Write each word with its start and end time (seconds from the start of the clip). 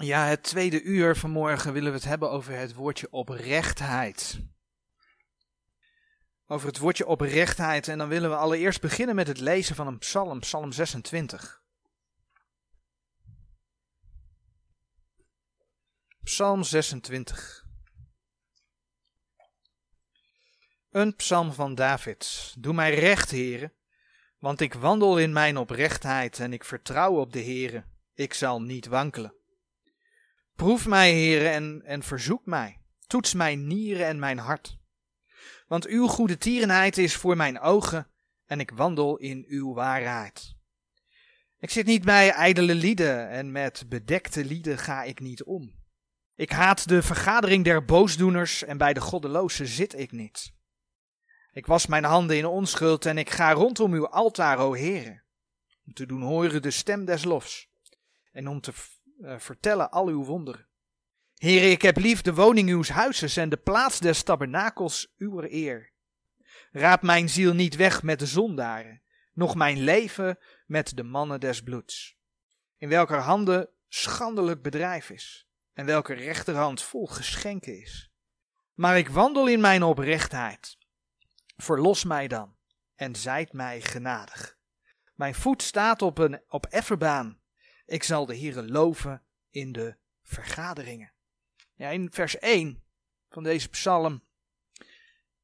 Ja, 0.00 0.26
het 0.26 0.42
tweede 0.42 0.82
uur 0.82 1.16
vanmorgen 1.16 1.72
willen 1.72 1.90
we 1.90 1.96
het 1.96 2.06
hebben 2.06 2.30
over 2.30 2.52
het 2.52 2.74
woordje 2.74 3.12
oprechtheid. 3.12 4.40
Over 6.46 6.68
het 6.68 6.78
woordje 6.78 7.06
oprechtheid. 7.06 7.88
En 7.88 7.98
dan 7.98 8.08
willen 8.08 8.30
we 8.30 8.36
allereerst 8.36 8.80
beginnen 8.80 9.14
met 9.14 9.26
het 9.26 9.40
lezen 9.40 9.74
van 9.76 9.86
een 9.86 9.98
psalm, 9.98 10.40
psalm 10.40 10.72
26. 10.72 11.62
Psalm 16.22 16.62
26. 16.62 17.66
Een 20.90 21.16
psalm 21.16 21.52
van 21.52 21.74
David. 21.74 22.54
Doe 22.58 22.74
mij 22.74 22.94
recht, 22.94 23.30
heren, 23.30 23.72
want 24.38 24.60
ik 24.60 24.74
wandel 24.74 25.18
in 25.18 25.32
mijn 25.32 25.56
oprechtheid 25.56 26.38
en 26.38 26.52
ik 26.52 26.64
vertrouw 26.64 27.20
op 27.20 27.32
de 27.32 27.40
heren. 27.40 27.84
Ik 28.14 28.34
zal 28.34 28.62
niet 28.62 28.86
wankelen. 28.86 29.37
Proef 30.58 30.86
mij, 30.86 31.12
heren, 31.12 31.52
en, 31.52 31.82
en 31.84 32.02
verzoek 32.02 32.46
mij. 32.46 32.80
Toets 33.06 33.34
mijn 33.34 33.66
nieren 33.66 34.06
en 34.06 34.18
mijn 34.18 34.38
hart. 34.38 34.78
Want 35.66 35.86
uw 35.86 36.06
goede 36.06 36.38
tierenheid 36.38 36.98
is 36.98 37.16
voor 37.16 37.36
mijn 37.36 37.60
ogen 37.60 38.06
en 38.46 38.60
ik 38.60 38.70
wandel 38.70 39.16
in 39.16 39.44
uw 39.48 39.74
waarheid. 39.74 40.56
Ik 41.58 41.70
zit 41.70 41.86
niet 41.86 42.04
bij 42.04 42.30
ijdele 42.30 42.74
lieden 42.74 43.28
en 43.28 43.52
met 43.52 43.84
bedekte 43.88 44.44
lieden 44.44 44.78
ga 44.78 45.02
ik 45.02 45.20
niet 45.20 45.42
om. 45.44 45.74
Ik 46.34 46.50
haat 46.50 46.88
de 46.88 47.02
vergadering 47.02 47.64
der 47.64 47.84
boosdoeners 47.84 48.64
en 48.64 48.78
bij 48.78 48.92
de 48.92 49.00
goddelozen 49.00 49.66
zit 49.66 49.98
ik 49.98 50.12
niet. 50.12 50.52
Ik 51.52 51.66
was 51.66 51.86
mijn 51.86 52.04
handen 52.04 52.36
in 52.36 52.46
onschuld 52.46 53.06
en 53.06 53.18
ik 53.18 53.30
ga 53.30 53.52
rondom 53.52 53.92
uw 53.92 54.08
altaar, 54.08 54.58
o 54.58 54.74
Heere, 54.74 55.22
om 55.86 55.92
te 55.92 56.06
doen 56.06 56.22
horen 56.22 56.62
de 56.62 56.70
stem 56.70 57.04
des 57.04 57.24
lofs 57.24 57.68
en 58.32 58.48
om 58.48 58.60
te 58.60 58.72
uh, 59.18 59.38
vertellen 59.38 59.90
al 59.90 60.06
uw 60.06 60.24
wonderen. 60.24 60.66
Heere, 61.34 61.70
ik 61.70 61.82
heb 61.82 61.96
lief 61.96 62.22
de 62.22 62.34
woning 62.34 62.68
uws 62.68 62.88
huizes 62.88 63.36
en 63.36 63.48
de 63.48 63.56
plaats 63.56 64.00
des 64.00 64.22
tabernakels 64.22 65.14
uw 65.18 65.42
eer. 65.42 65.92
Raap 66.70 67.02
mijn 67.02 67.28
ziel 67.28 67.54
niet 67.54 67.76
weg 67.76 68.02
met 68.02 68.18
de 68.18 68.26
zondaren, 68.26 69.02
noch 69.32 69.54
mijn 69.54 69.78
leven 69.78 70.38
met 70.66 70.96
de 70.96 71.02
mannen 71.02 71.40
des 71.40 71.62
bloeds, 71.62 72.16
in 72.76 72.88
welker 72.88 73.18
handen 73.18 73.70
schandelijk 73.88 74.62
bedrijf 74.62 75.10
is, 75.10 75.48
en 75.72 75.86
welke 75.86 76.14
rechterhand 76.14 76.82
vol 76.82 77.06
geschenken 77.06 77.80
is. 77.80 78.12
Maar 78.74 78.98
ik 78.98 79.08
wandel 79.08 79.48
in 79.48 79.60
mijn 79.60 79.82
oprechtheid. 79.82 80.78
Verlos 81.56 82.04
mij 82.04 82.28
dan, 82.28 82.56
en 82.94 83.14
zijt 83.14 83.52
mij 83.52 83.80
genadig. 83.80 84.56
Mijn 85.14 85.34
voet 85.34 85.62
staat 85.62 86.02
op 86.02 86.18
een 86.18 86.42
op 86.48 86.66
efferbaan. 86.66 87.40
Ik 87.88 88.02
zal 88.02 88.26
de 88.26 88.38
Heere 88.38 88.70
loven 88.70 89.22
in 89.50 89.72
de 89.72 89.96
vergaderingen. 90.22 91.12
Ja, 91.74 91.88
in 91.88 92.12
vers 92.12 92.38
1 92.38 92.82
van 93.28 93.42
deze 93.42 93.68
psalm 93.68 94.22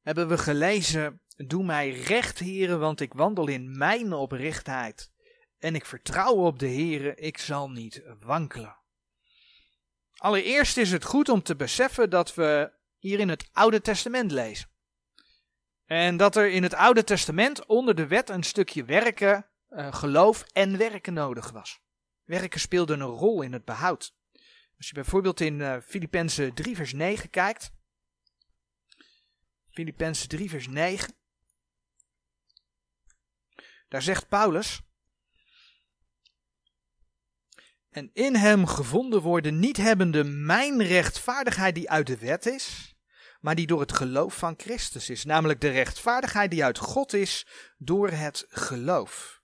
hebben 0.01 0.27
we 0.27 0.37
gelezen: 0.37 1.21
Doe 1.35 1.63
mij 1.63 1.89
recht, 1.89 2.39
Heere, 2.39 2.77
want 2.77 2.99
ik 2.99 3.13
wandel 3.13 3.47
in 3.47 3.77
mijn 3.77 4.13
oprechtheid. 4.13 5.11
En 5.57 5.75
ik 5.75 5.85
vertrouw 5.85 6.33
op 6.33 6.59
de 6.59 6.67
Heere, 6.67 7.15
ik 7.15 7.37
zal 7.37 7.69
niet 7.69 8.03
wankelen. 8.19 8.77
Allereerst 10.15 10.77
is 10.77 10.91
het 10.91 11.03
goed 11.03 11.29
om 11.29 11.43
te 11.43 11.55
beseffen 11.55 12.09
dat 12.09 12.35
we 12.35 12.71
hier 12.97 13.19
in 13.19 13.29
het 13.29 13.49
Oude 13.51 13.81
Testament 13.81 14.31
lezen. 14.31 14.69
En 15.85 16.17
dat 16.17 16.35
er 16.35 16.49
in 16.49 16.63
het 16.63 16.73
Oude 16.73 17.03
Testament 17.03 17.65
onder 17.65 17.95
de 17.95 18.07
wet 18.07 18.29
een 18.29 18.43
stukje 18.43 18.83
werken, 18.83 19.49
uh, 19.69 19.93
geloof 19.93 20.43
en 20.53 20.77
werken 20.77 21.13
nodig 21.13 21.51
was. 21.51 21.83
Werken 22.25 22.59
speelde 22.59 22.93
een 22.93 23.01
rol 23.01 23.41
in 23.41 23.53
het 23.53 23.65
behoud. 23.65 24.15
Als 24.77 24.87
je 24.87 24.93
bijvoorbeeld 24.93 25.39
in 25.39 25.59
uh, 25.59 25.77
Filippenzen 25.87 26.53
3 26.53 26.75
vers 26.75 26.93
9 26.93 27.29
kijkt. 27.29 27.71
Filippenzen 29.69 30.27
3 30.27 30.49
vers 30.49 30.67
9. 30.67 31.15
Daar 33.87 34.01
zegt 34.01 34.27
Paulus. 34.27 34.81
En 37.89 38.09
in 38.13 38.35
hem 38.35 38.65
gevonden 38.65 39.21
worden 39.21 39.59
niet 39.59 39.77
hebbende 39.77 40.23
mijn 40.23 40.83
rechtvaardigheid 40.83 41.75
die 41.75 41.89
uit 41.89 42.07
de 42.07 42.17
wet 42.17 42.45
is, 42.45 42.95
maar 43.39 43.55
die 43.55 43.67
door 43.67 43.79
het 43.79 43.93
geloof 43.93 44.37
van 44.37 44.53
Christus 44.57 45.09
is. 45.09 45.23
Namelijk 45.23 45.61
de 45.61 45.69
rechtvaardigheid 45.69 46.51
die 46.51 46.63
uit 46.63 46.77
God 46.77 47.13
is 47.13 47.47
door 47.77 48.09
het 48.09 48.45
geloof. 48.49 49.41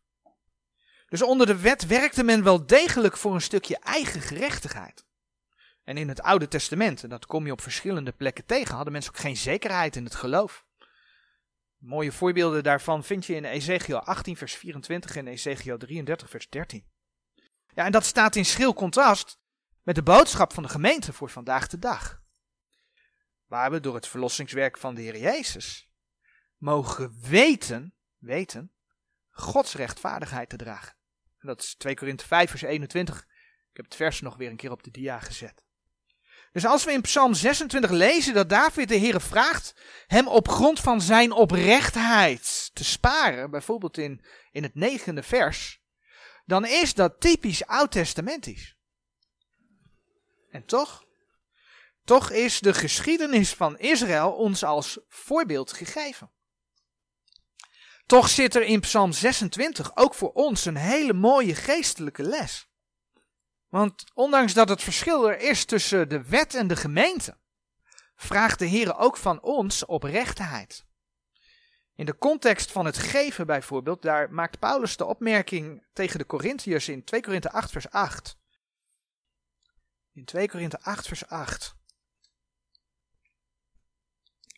Dus 1.12 1.22
onder 1.22 1.48
de 1.48 1.60
wet 1.60 1.88
werkte 1.88 2.24
men 2.24 2.44
wel 2.44 2.66
degelijk 2.66 3.18
voor 3.18 3.34
een 3.34 3.42
stukje 3.42 3.78
eigen 3.78 4.22
gerechtigheid. 4.22 5.06
En 5.84 5.98
in 5.98 6.08
het 6.08 6.22
Oude 6.22 6.48
Testament, 6.48 7.04
en 7.04 7.10
dat 7.10 7.26
kom 7.26 7.46
je 7.46 7.52
op 7.52 7.62
verschillende 7.62 8.12
plekken 8.12 8.46
tegen, 8.46 8.76
hadden 8.76 8.94
mensen 8.94 9.12
ook 9.12 9.20
geen 9.20 9.38
zekerheid 9.38 9.96
in 9.96 10.04
het 10.04 10.16
geloof. 10.16 10.66
Mooie 11.78 12.12
voorbeelden 12.12 12.64
daarvan 12.64 13.04
vind 13.04 13.26
je 13.26 13.36
in 13.36 13.46
Ezekiel 13.46 14.00
18, 14.00 14.38
vers 14.38 14.56
24 14.56 15.16
en 15.16 15.28
Ezekiel 15.28 15.78
33, 15.78 16.30
vers 16.30 16.50
13. 16.50 16.88
Ja, 17.74 17.86
en 17.86 17.92
dat 17.92 18.06
staat 18.06 18.36
in 18.36 18.46
schil 18.46 18.74
contrast 18.74 19.40
met 19.82 19.96
de 19.96 20.04
boodschap 20.04 20.54
van 20.54 20.64
de 20.64 20.70
gemeente 20.70 21.14
voor 21.14 21.30
vandaag 21.30 21.68
de 21.68 21.80
dag. 21.80 22.22
Waar 23.46 23.72
we 23.72 23.80
door 23.80 23.96
het 23.96 24.08
verlossingswerk 24.08 24.78
van 24.78 24.96
de 24.96 25.02
Heer 25.02 25.18
Jezus 25.18 25.90
mogen 26.58 27.20
weten, 27.22 27.96
weten, 28.18 28.72
Gods 29.30 29.76
rechtvaardigheid 29.76 30.50
te 30.50 30.58
dragen. 30.58 31.00
Dat 31.42 31.62
is 31.62 31.76
2 31.78 31.96
Korinthe 31.96 32.26
5, 32.26 32.50
vers 32.50 32.62
21. 32.62 33.16
Ik 33.72 33.78
heb 33.78 33.86
het 33.86 33.96
vers 33.96 34.22
nog 34.22 34.36
weer 34.36 34.50
een 34.50 34.56
keer 34.56 34.72
op 34.72 34.84
de 34.84 34.92
dia 34.92 35.20
gezet. 35.20 35.64
Dus 36.52 36.66
als 36.66 36.84
we 36.84 36.92
in 36.92 37.02
Psalm 37.02 37.34
26 37.34 37.92
lezen 37.92 38.34
dat 38.34 38.50
David 38.50 38.88
de 38.88 38.96
Heer 38.96 39.22
vraagt 39.22 39.76
hem 40.08 40.28
op 40.28 40.48
grond 40.48 40.80
van 40.80 41.02
zijn 41.02 41.32
oprechtheid 41.32 42.70
te 42.74 42.84
sparen, 42.84 43.52
bijvoorbeeld 43.52 43.98
in, 43.98 44.26
in 44.52 44.64
het 44.64 44.76
negende 44.76 45.24
vers, 45.24 45.82
dan 46.46 46.66
is 46.66 46.94
dat 46.94 47.20
typisch 47.20 47.66
oud-testamentisch. 47.66 48.76
En 50.50 50.66
toch, 50.66 51.06
toch 52.04 52.32
is 52.32 52.60
de 52.60 52.74
geschiedenis 52.74 53.54
van 53.54 53.78
Israël 53.78 54.32
ons 54.32 54.64
als 54.64 55.00
voorbeeld 55.08 55.74
gegeven. 55.74 56.32
Toch 58.06 58.30
zit 58.30 58.56
er 58.56 58.64
in 58.64 58.80
Psalm 58.80 59.12
26 59.12 59.96
ook 59.96 60.14
voor 60.14 60.32
ons 60.32 60.66
een 60.66 60.78
hele 60.78 61.14
mooie 61.14 61.56
geestelijke 61.56 62.24
les. 62.24 62.70
Want 63.70 64.04
ondanks 64.14 64.54
dat 64.54 64.70
het 64.70 64.84
verschil 64.84 65.30
er 65.30 65.40
is 65.40 65.66
tussen 65.66 66.10
de 66.10 66.24
wet 66.24 66.56
en 66.56 66.68
de 66.68 66.76
gemeente, 66.76 67.38
vraagt 68.16 68.60
de 68.60 68.66
Heer 68.66 68.98
ook 68.98 69.18
van 69.18 69.42
ons 69.42 69.86
oprechtheid. 69.86 70.86
In 71.96 72.06
de 72.06 72.18
context 72.18 72.72
van 72.72 72.86
het 72.86 72.98
geven 72.98 73.46
bijvoorbeeld, 73.46 74.02
daar 74.02 74.32
maakt 74.32 74.60
Paulus 74.60 74.98
de 74.98 75.06
opmerking 75.06 75.88
tegen 75.94 76.20
de 76.20 76.26
Corinthiërs 76.26 76.88
in 76.88 77.04
2 77.04 77.22
Korinthe 77.22 77.52
8 77.52 77.72
vers 77.72 77.90
8. 77.90 78.38
In 80.14 80.26
2 80.26 80.50
Korinthe 80.50 80.82
8 80.82 81.08
vers 81.08 81.28
8. 81.28 81.76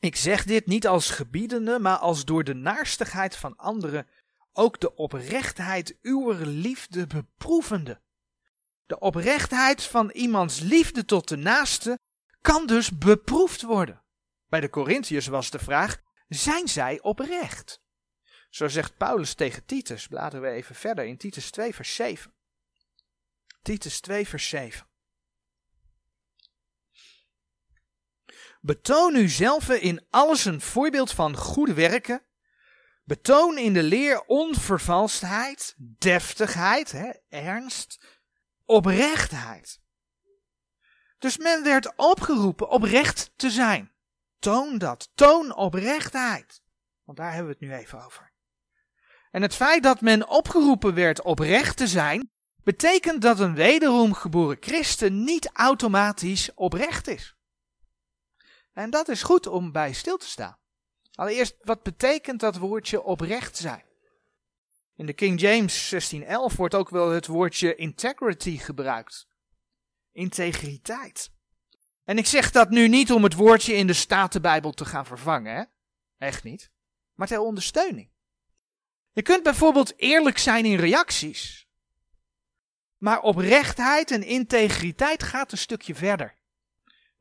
Ik 0.04 0.16
zeg 0.16 0.44
dit 0.44 0.66
niet 0.66 0.88
als 0.88 1.10
gebiedende, 1.10 1.80
maar 1.80 1.98
als 1.98 2.26
door 2.26 2.44
de 2.44 2.54
naarstigheid 2.54 3.36
van 3.36 3.56
anderen 3.56 4.08
ook 4.54 4.80
de 4.80 4.96
oprechtheid 4.96 5.98
uw 6.02 6.32
liefde 6.42 7.08
beproevende. 7.08 8.02
De 8.86 9.00
oprechtheid 9.00 9.84
van 9.84 10.10
iemands 10.10 10.60
liefde 10.60 11.06
tot 11.06 11.28
de 11.28 11.36
naaste 11.36 12.00
kan 12.42 12.66
dus 12.68 12.98
beproefd 12.98 13.62
worden. 13.62 14.04
Bij 14.48 14.60
de 14.60 14.70
Corinthiërs 14.70 15.28
was 15.28 15.50
de 15.50 15.60
vraag: 15.60 16.02
zijn 16.28 16.68
zij 16.68 17.02
oprecht? 17.02 17.82
Zo 18.50 18.68
zegt 18.68 18.98
Paulus 18.98 19.34
tegen 19.34 19.66
Titus, 19.66 20.08
bladeren 20.08 20.50
we 20.50 20.56
even 20.56 20.76
verder 20.76 21.06
in 21.06 21.18
Titus 21.18 21.52
2, 21.52 21.76
vers 21.76 21.96
7. 21.96 22.34
Titus 23.62 24.00
2, 24.00 24.28
vers 24.28 24.50
7. 24.50 24.88
Betoon 28.66 29.16
u 29.16 29.30
zelf 29.30 29.70
in 29.70 30.06
alles 30.10 30.46
een 30.46 30.62
voorbeeld 30.62 31.12
van 31.12 31.38
goede 31.38 31.74
werken. 31.74 32.24
Betoon 33.04 33.58
in 33.58 33.74
de 33.74 33.84
leer 33.84 34.22
onvervalstheid, 34.26 35.76
deftigheid, 35.78 36.92
hè, 36.92 37.12
ernst, 37.30 38.06
oprechtheid. 38.66 39.80
Dus 41.20 41.38
men 41.38 41.64
werd 41.64 41.94
opgeroepen 41.96 42.70
oprecht 42.70 43.32
te 43.36 43.50
zijn. 43.50 43.92
Toon 44.40 44.78
dat. 44.78 45.12
Toon 45.16 45.56
oprechtheid. 45.56 46.62
Want 47.04 47.18
daar 47.18 47.34
hebben 47.34 47.48
we 47.48 47.58
het 47.60 47.70
nu 47.70 47.78
even 47.78 48.06
over. 48.06 48.32
En 49.32 49.42
het 49.42 49.56
feit 49.56 49.84
dat 49.84 50.02
men 50.02 50.28
opgeroepen 50.28 50.94
werd 50.94 51.22
oprecht 51.22 51.78
te 51.78 51.88
zijn, 51.88 52.32
betekent 52.64 53.22
dat 53.22 53.40
een 53.40 53.56
wederom 53.56 54.14
geboren 54.14 54.58
christen 54.60 55.24
niet 55.24 55.50
automatisch 55.54 56.54
oprecht 56.54 57.08
is. 57.08 57.33
En 58.74 58.90
dat 58.90 59.10
is 59.10 59.24
goed 59.24 59.48
om 59.48 59.72
bij 59.72 59.94
stil 59.94 60.18
te 60.18 60.28
staan. 60.28 60.58
Allereerst, 61.16 61.56
wat 61.62 61.84
betekent 61.84 62.40
dat 62.40 62.58
woordje 62.58 63.04
oprecht 63.04 63.58
zijn? 63.58 63.84
In 64.96 65.06
de 65.06 65.14
King 65.14 65.40
James 65.40 65.90
1611 65.90 66.56
wordt 66.56 66.76
ook 66.76 66.90
wel 66.90 67.10
het 67.10 67.28
woordje 67.28 67.76
integrity 67.76 68.58
gebruikt. 68.58 69.28
integriteit. 70.12 71.32
En 72.04 72.18
ik 72.18 72.26
zeg 72.26 72.52
dat 72.52 72.70
nu 72.70 72.88
niet 72.88 73.12
om 73.12 73.24
het 73.24 73.34
woordje 73.34 73.74
in 73.74 73.88
de 73.88 73.94
Statenbijbel 73.94 74.72
te 74.72 74.86
gaan 74.86 75.06
vervangen, 75.06 75.56
hè? 75.56 75.64
Echt 76.18 76.44
niet. 76.44 76.72
Maar 77.14 77.28
ter 77.28 77.40
ondersteuning. 77.40 78.12
Je 79.12 79.22
kunt 79.22 79.44
bijvoorbeeld 79.44 80.00
eerlijk 80.00 80.38
zijn 80.38 80.66
in 80.66 80.78
reacties. 80.78 81.68
Maar 82.98 83.22
oprechtheid 83.22 84.12
en 84.12 84.24
integriteit 84.24 85.24
gaat 85.24 85.52
een 85.52 85.58
stukje 85.58 85.96
verder. 85.96 86.36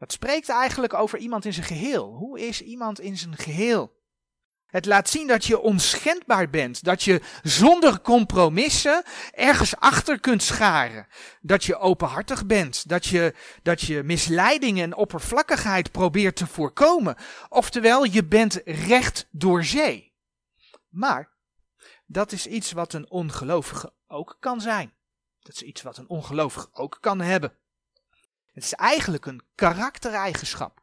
Dat 0.02 0.12
spreekt 0.12 0.48
eigenlijk 0.48 0.94
over 0.94 1.18
iemand 1.18 1.44
in 1.44 1.52
zijn 1.52 1.66
geheel. 1.66 2.14
Hoe 2.14 2.40
is 2.40 2.62
iemand 2.62 3.00
in 3.00 3.16
zijn 3.16 3.36
geheel? 3.36 4.00
Het 4.66 4.86
laat 4.86 5.08
zien 5.08 5.26
dat 5.26 5.44
je 5.44 5.60
onschendbaar 5.60 6.50
bent, 6.50 6.84
dat 6.84 7.02
je 7.02 7.20
zonder 7.42 8.00
compromissen 8.00 9.02
ergens 9.30 9.76
achter 9.76 10.20
kunt 10.20 10.42
scharen, 10.42 11.06
dat 11.40 11.64
je 11.64 11.78
openhartig 11.78 12.46
bent, 12.46 12.88
dat 12.88 13.06
je, 13.06 13.34
dat 13.62 13.80
je 13.80 14.02
misleiding 14.02 14.80
en 14.80 14.96
oppervlakkigheid 14.96 15.90
probeert 15.90 16.36
te 16.36 16.46
voorkomen. 16.46 17.16
Oftewel, 17.48 18.04
je 18.04 18.24
bent 18.24 18.60
recht 18.64 19.28
door 19.30 19.64
zee. 19.64 20.14
Maar 20.88 21.32
dat 22.06 22.32
is 22.32 22.46
iets 22.46 22.72
wat 22.72 22.92
een 22.92 23.10
ongelovige 23.10 23.92
ook 24.06 24.36
kan 24.40 24.60
zijn. 24.60 24.92
Dat 25.40 25.54
is 25.54 25.62
iets 25.62 25.82
wat 25.82 25.96
een 25.96 26.08
ongelovige 26.08 26.68
ook 26.72 26.98
kan 27.00 27.20
hebben. 27.20 27.56
Het 28.52 28.64
is 28.64 28.72
eigenlijk 28.72 29.26
een 29.26 29.42
karaktereigenschap. 29.54 30.82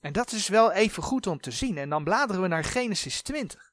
En 0.00 0.12
dat 0.12 0.32
is 0.32 0.48
wel 0.48 0.72
even 0.72 1.02
goed 1.02 1.26
om 1.26 1.40
te 1.40 1.50
zien. 1.50 1.78
En 1.78 1.88
dan 1.88 2.04
bladeren 2.04 2.42
we 2.42 2.48
naar 2.48 2.64
Genesis 2.64 3.22
20. 3.22 3.72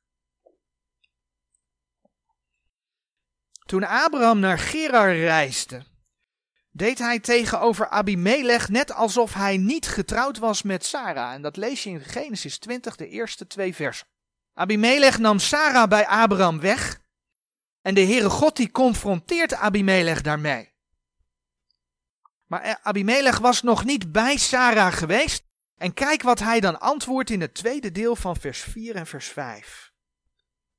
Toen 3.66 3.84
Abraham 3.84 4.40
naar 4.40 4.60
Gerar 4.60 5.16
reisde, 5.16 5.84
deed 6.72 6.98
hij 7.00 7.20
tegenover 7.20 7.90
Abimelech 7.90 8.70
net 8.70 8.94
alsof 8.94 9.34
hij 9.34 9.58
niet 9.58 9.88
getrouwd 9.88 10.38
was 10.38 10.62
met 10.62 10.86
Sarah. 10.86 11.34
En 11.34 11.42
dat 11.42 11.58
lees 11.58 11.84
je 11.84 11.90
in 11.90 12.00
Genesis 12.00 12.58
20, 12.58 12.96
de 12.96 13.08
eerste 13.08 13.48
twee 13.48 13.76
versen. 13.76 14.08
Abimelech 14.54 15.18
nam 15.18 15.40
Sarah 15.40 15.90
bij 15.90 16.08
Abraham 16.08 16.60
weg. 16.60 17.02
En 17.82 17.94
de 17.94 18.02
Heere 18.02 18.30
God 18.30 18.56
die 18.56 18.72
confronteert 18.72 19.54
Abimelech 19.54 20.22
daarmee. 20.22 20.76
Maar 22.48 22.80
Abimelech 22.82 23.38
was 23.38 23.62
nog 23.62 23.86
niet 23.86 24.12
bij 24.12 24.38
Sarah 24.38 24.94
geweest. 24.94 25.46
En 25.78 25.94
kijk 25.94 26.22
wat 26.22 26.40
hij 26.40 26.60
dan 26.60 26.80
antwoordt 26.80 27.30
in 27.30 27.42
het 27.42 27.54
tweede 27.54 27.92
deel 27.92 28.16
van 28.16 28.36
vers 28.36 28.60
4 28.60 28.96
en 28.96 29.08
vers 29.08 29.28
5. 29.28 29.92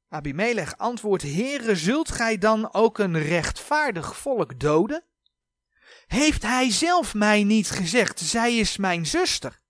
Abimelech 0.08 0.78
antwoordt, 0.78 1.22
Heere, 1.22 1.76
zult 1.76 2.10
gij 2.10 2.38
dan 2.38 2.72
ook 2.74 2.98
een 2.98 3.22
rechtvaardig 3.22 4.16
volk 4.16 4.60
doden? 4.60 5.04
Heeft 6.06 6.42
hij 6.42 6.70
zelf 6.70 7.14
mij 7.14 7.44
niet 7.44 7.70
gezegd, 7.70 8.20
zij 8.20 8.56
is 8.56 8.76
mijn 8.76 9.06
zuster? 9.06 9.60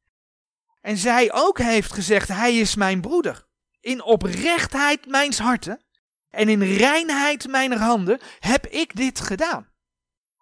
En 0.81 0.97
zij 0.97 1.33
ook 1.33 1.59
heeft 1.59 1.93
gezegd, 1.93 2.29
hij 2.29 2.59
is 2.59 2.75
mijn 2.75 3.01
broeder. 3.01 3.47
In 3.81 4.03
oprechtheid 4.03 5.07
mijns 5.07 5.39
harten 5.39 5.83
en 6.31 6.49
in 6.49 6.63
reinheid 6.63 7.49
mijner 7.49 7.79
handen 7.79 8.21
heb 8.39 8.67
ik 8.67 8.97
dit 8.97 9.21
gedaan. 9.21 9.69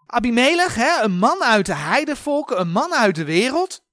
Abimelech, 0.06 0.74
hè, 0.74 1.02
een 1.02 1.18
man 1.18 1.42
uit 1.42 1.66
de 1.66 1.74
heidevolken, 1.74 2.60
een 2.60 2.70
man 2.70 2.94
uit 2.94 3.14
de 3.14 3.24
wereld, 3.24 3.84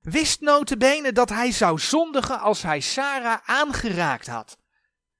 wist 0.00 0.40
notabene 0.40 1.12
dat 1.12 1.28
hij 1.28 1.52
zou 1.52 1.78
zondigen 1.78 2.40
als 2.40 2.62
hij 2.62 2.80
Sarah 2.80 3.38
aangeraakt 3.44 4.26
had. 4.26 4.58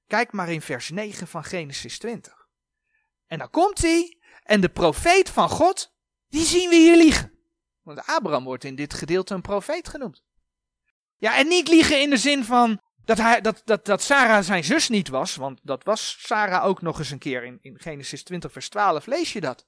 Kijk 0.07 0.31
maar 0.31 0.49
in 0.49 0.61
vers 0.61 0.89
9 0.89 1.27
van 1.27 1.43
Genesis 1.43 1.99
20. 1.99 2.47
En 3.27 3.37
dan 3.37 3.49
komt 3.49 3.81
hij 3.81 4.17
en 4.43 4.61
de 4.61 4.69
profeet 4.69 5.29
van 5.29 5.49
God, 5.49 5.93
die 6.29 6.45
zien 6.45 6.69
we 6.69 6.75
hier 6.75 6.97
liegen. 6.97 7.31
Want 7.81 8.05
Abraham 8.05 8.43
wordt 8.43 8.63
in 8.63 8.75
dit 8.75 8.93
gedeelte 8.93 9.33
een 9.33 9.41
profeet 9.41 9.87
genoemd. 9.87 10.23
Ja, 11.17 11.37
en 11.37 11.47
niet 11.47 11.67
liegen 11.67 12.01
in 12.01 12.09
de 12.09 12.17
zin 12.17 12.43
van 12.43 12.81
dat, 13.05 13.17
hij, 13.17 13.41
dat, 13.41 13.61
dat, 13.65 13.85
dat 13.85 14.01
Sarah 14.01 14.43
zijn 14.43 14.63
zus 14.63 14.89
niet 14.89 15.07
was, 15.07 15.35
want 15.35 15.59
dat 15.63 15.83
was 15.83 16.17
Sarah 16.19 16.65
ook 16.65 16.81
nog 16.81 16.99
eens 16.99 17.11
een 17.11 17.19
keer. 17.19 17.43
In, 17.43 17.57
in 17.61 17.79
Genesis 17.79 18.23
20 18.23 18.51
vers 18.51 18.69
12 18.69 19.05
lees 19.05 19.33
je 19.33 19.41
dat. 19.41 19.67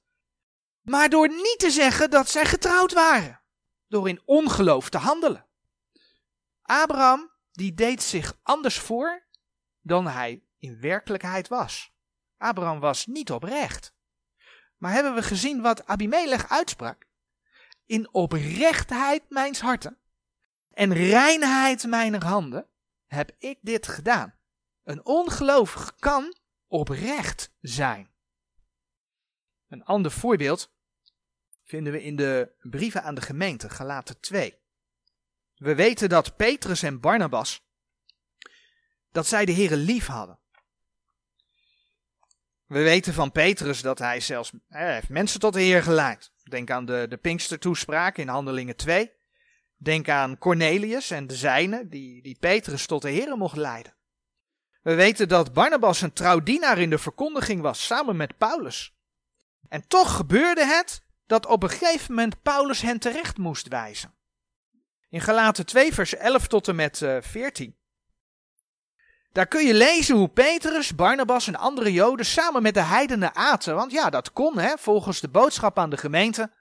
Maar 0.82 1.08
door 1.08 1.28
niet 1.28 1.58
te 1.58 1.70
zeggen 1.70 2.10
dat 2.10 2.28
zij 2.28 2.44
getrouwd 2.44 2.92
waren 2.92 3.40
door 3.88 4.08
in 4.08 4.22
ongeloof 4.24 4.88
te 4.88 4.98
handelen. 4.98 5.46
Abraham 6.62 7.30
die 7.52 7.74
deed 7.74 8.02
zich 8.02 8.38
anders 8.42 8.78
voor 8.78 9.26
dan 9.80 10.06
hij 10.06 10.42
in 10.58 10.80
werkelijkheid 10.80 11.48
was. 11.48 11.92
Abraham 12.36 12.80
was 12.80 13.06
niet 13.06 13.30
oprecht. 13.30 13.94
Maar 14.76 14.92
hebben 14.92 15.14
we 15.14 15.22
gezien 15.22 15.60
wat 15.60 15.86
Abimelech 15.86 16.48
uitsprak? 16.48 17.06
In 17.86 18.14
oprechtheid 18.14 19.22
mijns 19.28 19.60
harten 19.60 19.98
en 20.70 20.92
reinheid 20.92 21.86
mijner 21.86 22.24
handen 22.24 22.68
heb 23.06 23.30
ik 23.38 23.58
dit 23.60 23.88
gedaan. 23.88 24.34
Een 24.82 25.04
ongelovige 25.04 25.92
kan 25.98 26.36
oprecht 26.66 27.52
zijn. 27.60 28.11
Een 29.72 29.84
ander 29.84 30.10
voorbeeld 30.10 30.72
vinden 31.64 31.92
we 31.92 32.02
in 32.02 32.16
de 32.16 32.52
brieven 32.60 33.02
aan 33.02 33.14
de 33.14 33.20
gemeente, 33.20 33.70
Galaten 33.70 34.20
2. 34.20 34.58
We 35.54 35.74
weten 35.74 36.08
dat 36.08 36.36
Petrus 36.36 36.82
en 36.82 37.00
Barnabas, 37.00 37.66
dat 39.12 39.26
zij 39.26 39.44
de 39.44 39.52
Heeren 39.52 39.78
lief 39.78 40.06
hadden. 40.06 40.38
We 42.66 42.82
weten 42.82 43.14
van 43.14 43.32
Petrus 43.32 43.80
dat 43.82 43.98
hij 43.98 44.20
zelfs 44.20 44.52
heeft 44.68 45.08
mensen 45.08 45.40
tot 45.40 45.52
de 45.52 45.60
Heer 45.60 45.82
geleid. 45.82 46.32
Denk 46.42 46.70
aan 46.70 46.84
de, 46.84 47.06
de 47.08 47.16
Pinkster-toespraak 47.16 48.16
in 48.16 48.28
Handelingen 48.28 48.76
2. 48.76 49.12
Denk 49.76 50.08
aan 50.08 50.38
Cornelius 50.38 51.10
en 51.10 51.26
de 51.26 51.36
zijnen, 51.36 51.88
die, 51.88 52.22
die 52.22 52.36
Petrus 52.40 52.86
tot 52.86 53.02
de 53.02 53.10
Heer 53.10 53.36
mocht 53.36 53.56
leiden. 53.56 53.94
We 54.82 54.94
weten 54.94 55.28
dat 55.28 55.52
Barnabas 55.52 56.00
een 56.00 56.12
trouwdienaar 56.12 56.78
in 56.78 56.90
de 56.90 56.98
verkondiging 56.98 57.60
was, 57.60 57.86
samen 57.86 58.16
met 58.16 58.38
Paulus. 58.38 58.94
En 59.68 59.86
toch 59.86 60.16
gebeurde 60.16 60.64
het 60.64 61.02
dat 61.26 61.46
op 61.46 61.62
een 61.62 61.70
gegeven 61.70 62.14
moment 62.14 62.42
Paulus 62.42 62.80
hen 62.80 62.98
terecht 62.98 63.38
moest 63.38 63.68
wijzen. 63.68 64.14
In 65.08 65.20
Galaten 65.20 65.66
2, 65.66 65.94
vers 65.94 66.14
11 66.14 66.46
tot 66.46 66.68
en 66.68 66.74
met 66.74 67.06
14. 67.20 67.66
Eh, 67.66 67.74
Daar 69.32 69.46
kun 69.46 69.66
je 69.66 69.74
lezen 69.74 70.16
hoe 70.16 70.28
Petrus, 70.28 70.94
Barnabas 70.94 71.46
en 71.46 71.56
andere 71.56 71.92
Joden 71.92 72.26
samen 72.26 72.62
met 72.62 72.74
de 72.74 72.80
heidenen 72.82 73.34
aten. 73.34 73.74
Want 73.74 73.92
ja, 73.92 74.10
dat 74.10 74.32
kon, 74.32 74.58
hè, 74.58 74.78
volgens 74.78 75.20
de 75.20 75.28
boodschap 75.28 75.78
aan 75.78 75.90
de 75.90 75.96
gemeente. 75.96 76.52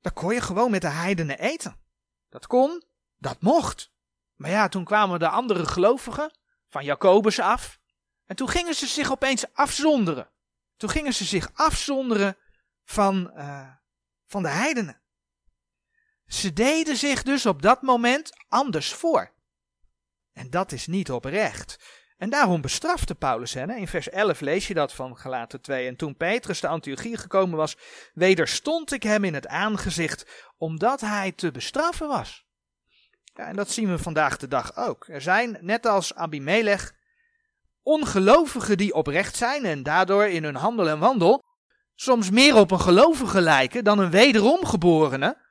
Dan 0.00 0.12
kon 0.12 0.34
je 0.34 0.40
gewoon 0.40 0.70
met 0.70 0.80
de 0.80 0.88
heidenen 0.88 1.38
eten. 1.38 1.76
Dat 2.28 2.46
kon, 2.46 2.82
dat 3.18 3.42
mocht. 3.42 3.92
Maar 4.36 4.50
ja, 4.50 4.68
toen 4.68 4.84
kwamen 4.84 5.18
de 5.18 5.28
andere 5.28 5.66
gelovigen 5.66 6.32
van 6.68 6.84
Jacobus 6.84 7.40
af. 7.40 7.78
En 8.26 8.36
toen 8.36 8.48
gingen 8.48 8.74
ze 8.74 8.86
zich 8.86 9.10
opeens 9.10 9.44
afzonderen. 9.52 10.30
Toen 10.80 10.90
gingen 10.90 11.14
ze 11.14 11.24
zich 11.24 11.50
afzonderen 11.54 12.36
van, 12.84 13.32
uh, 13.36 13.70
van 14.26 14.42
de 14.42 14.48
heidenen. 14.48 15.00
Ze 16.26 16.52
deden 16.52 16.96
zich 16.96 17.22
dus 17.22 17.46
op 17.46 17.62
dat 17.62 17.82
moment 17.82 18.32
anders 18.48 18.92
voor. 18.92 19.32
En 20.32 20.50
dat 20.50 20.72
is 20.72 20.86
niet 20.86 21.10
oprecht. 21.10 21.78
En 22.16 22.30
daarom 22.30 22.60
bestrafte 22.60 23.14
Paulus 23.14 23.54
hen. 23.54 23.70
In 23.70 23.88
vers 23.88 24.08
11 24.08 24.40
lees 24.40 24.66
je 24.66 24.74
dat 24.74 24.92
van 24.92 25.16
Galaten 25.16 25.60
2. 25.60 25.86
En 25.86 25.96
toen 25.96 26.16
Petrus 26.16 26.60
de 26.60 26.68
Antiochie 26.68 27.16
gekomen 27.16 27.56
was, 27.56 27.76
wederstond 28.14 28.92
ik 28.92 29.02
hem 29.02 29.24
in 29.24 29.34
het 29.34 29.46
aangezicht, 29.46 30.50
omdat 30.56 31.00
hij 31.00 31.32
te 31.32 31.50
bestraffen 31.50 32.08
was. 32.08 32.46
Ja, 33.34 33.46
en 33.46 33.56
dat 33.56 33.70
zien 33.70 33.90
we 33.90 33.98
vandaag 33.98 34.36
de 34.36 34.48
dag 34.48 34.76
ook. 34.76 35.08
Er 35.08 35.20
zijn, 35.20 35.58
net 35.60 35.86
als 35.86 36.14
Abimelech, 36.14 36.98
ongelovigen 37.82 38.76
die 38.76 38.94
oprecht 38.94 39.36
zijn 39.36 39.64
en 39.64 39.82
daardoor 39.82 40.24
in 40.24 40.44
hun 40.44 40.54
handel 40.54 40.88
en 40.88 40.98
wandel 40.98 41.44
soms 41.94 42.30
meer 42.30 42.56
op 42.56 42.70
een 42.70 42.80
gelovige 42.80 43.40
lijken 43.40 43.84
dan 43.84 43.98
een 43.98 44.10
wederom 44.10 44.66
geborene 44.66 45.48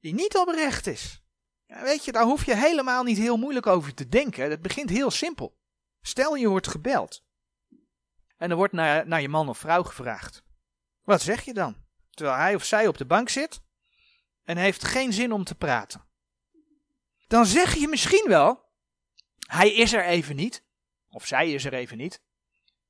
die 0.00 0.14
niet 0.14 0.36
oprecht 0.36 0.86
is. 0.86 1.22
Ja, 1.66 1.82
weet 1.82 2.04
je, 2.04 2.12
daar 2.12 2.24
hoef 2.24 2.44
je 2.44 2.56
helemaal 2.56 3.02
niet 3.02 3.18
heel 3.18 3.36
moeilijk 3.36 3.66
over 3.66 3.94
te 3.94 4.08
denken. 4.08 4.50
Het 4.50 4.62
begint 4.62 4.90
heel 4.90 5.10
simpel. 5.10 5.58
Stel 6.00 6.34
je 6.34 6.48
wordt 6.48 6.68
gebeld 6.68 7.26
en 8.36 8.50
er 8.50 8.56
wordt 8.56 8.72
naar, 8.72 9.06
naar 9.06 9.20
je 9.20 9.28
man 9.28 9.48
of 9.48 9.58
vrouw 9.58 9.82
gevraagd. 9.82 10.42
Wat 11.02 11.22
zeg 11.22 11.44
je 11.44 11.54
dan? 11.54 11.76
Terwijl 12.10 12.36
hij 12.36 12.54
of 12.54 12.64
zij 12.64 12.86
op 12.86 12.98
de 12.98 13.06
bank 13.06 13.28
zit 13.28 13.60
en 14.44 14.56
heeft 14.56 14.84
geen 14.84 15.12
zin 15.12 15.32
om 15.32 15.44
te 15.44 15.54
praten. 15.54 16.06
Dan 17.26 17.46
zeg 17.46 17.74
je 17.74 17.88
misschien 17.88 18.24
wel, 18.28 18.72
hij 19.46 19.72
is 19.72 19.92
er 19.92 20.04
even 20.04 20.36
niet, 20.36 20.64
of 21.18 21.26
zij 21.26 21.52
is 21.52 21.64
er 21.64 21.74
even 21.74 21.96
niet, 21.96 22.20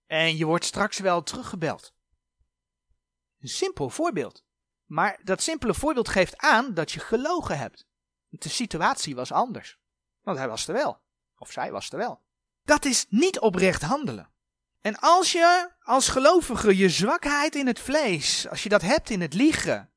en 0.07 0.37
je 0.37 0.45
wordt 0.45 0.65
straks 0.65 0.99
wel 0.99 1.23
teruggebeld. 1.23 1.93
Een 3.41 3.49
simpel 3.49 3.91
voorbeeld. 3.91 4.45
Maar 4.85 5.21
dat 5.25 5.43
simpele 5.43 5.75
voorbeeld 5.75 6.09
geeft 6.09 6.37
aan 6.37 6.75
dat 6.75 6.93
je 6.93 7.01
gelogen 7.01 7.59
hebt. 7.59 7.87
De 8.29 8.49
situatie 8.49 9.15
was 9.15 9.33
anders. 9.33 9.79
Want 10.23 10.39
hij 10.39 10.49
was 10.49 10.69
er 10.69 10.75
wel. 10.75 11.01
Of 11.39 11.53
zij 11.53 11.71
was 11.73 11.91
er 11.91 11.99
wel. 11.99 12.23
Dat 12.65 12.85
is 12.85 13.07
niet 13.09 13.39
oprecht 13.39 13.83
handelen. 13.83 14.31
En 14.81 14.99
als 14.99 15.33
je 15.33 15.71
als 15.81 16.09
gelovige 16.09 16.77
je 16.77 16.89
zwakheid 16.89 17.55
in 17.55 17.67
het 17.67 17.81
vlees, 17.81 18.49
als 18.49 18.63
je 18.63 18.69
dat 18.69 18.83
hebt 18.83 19.11
in 19.11 19.21
het 19.21 19.35
liegen, 19.35 19.91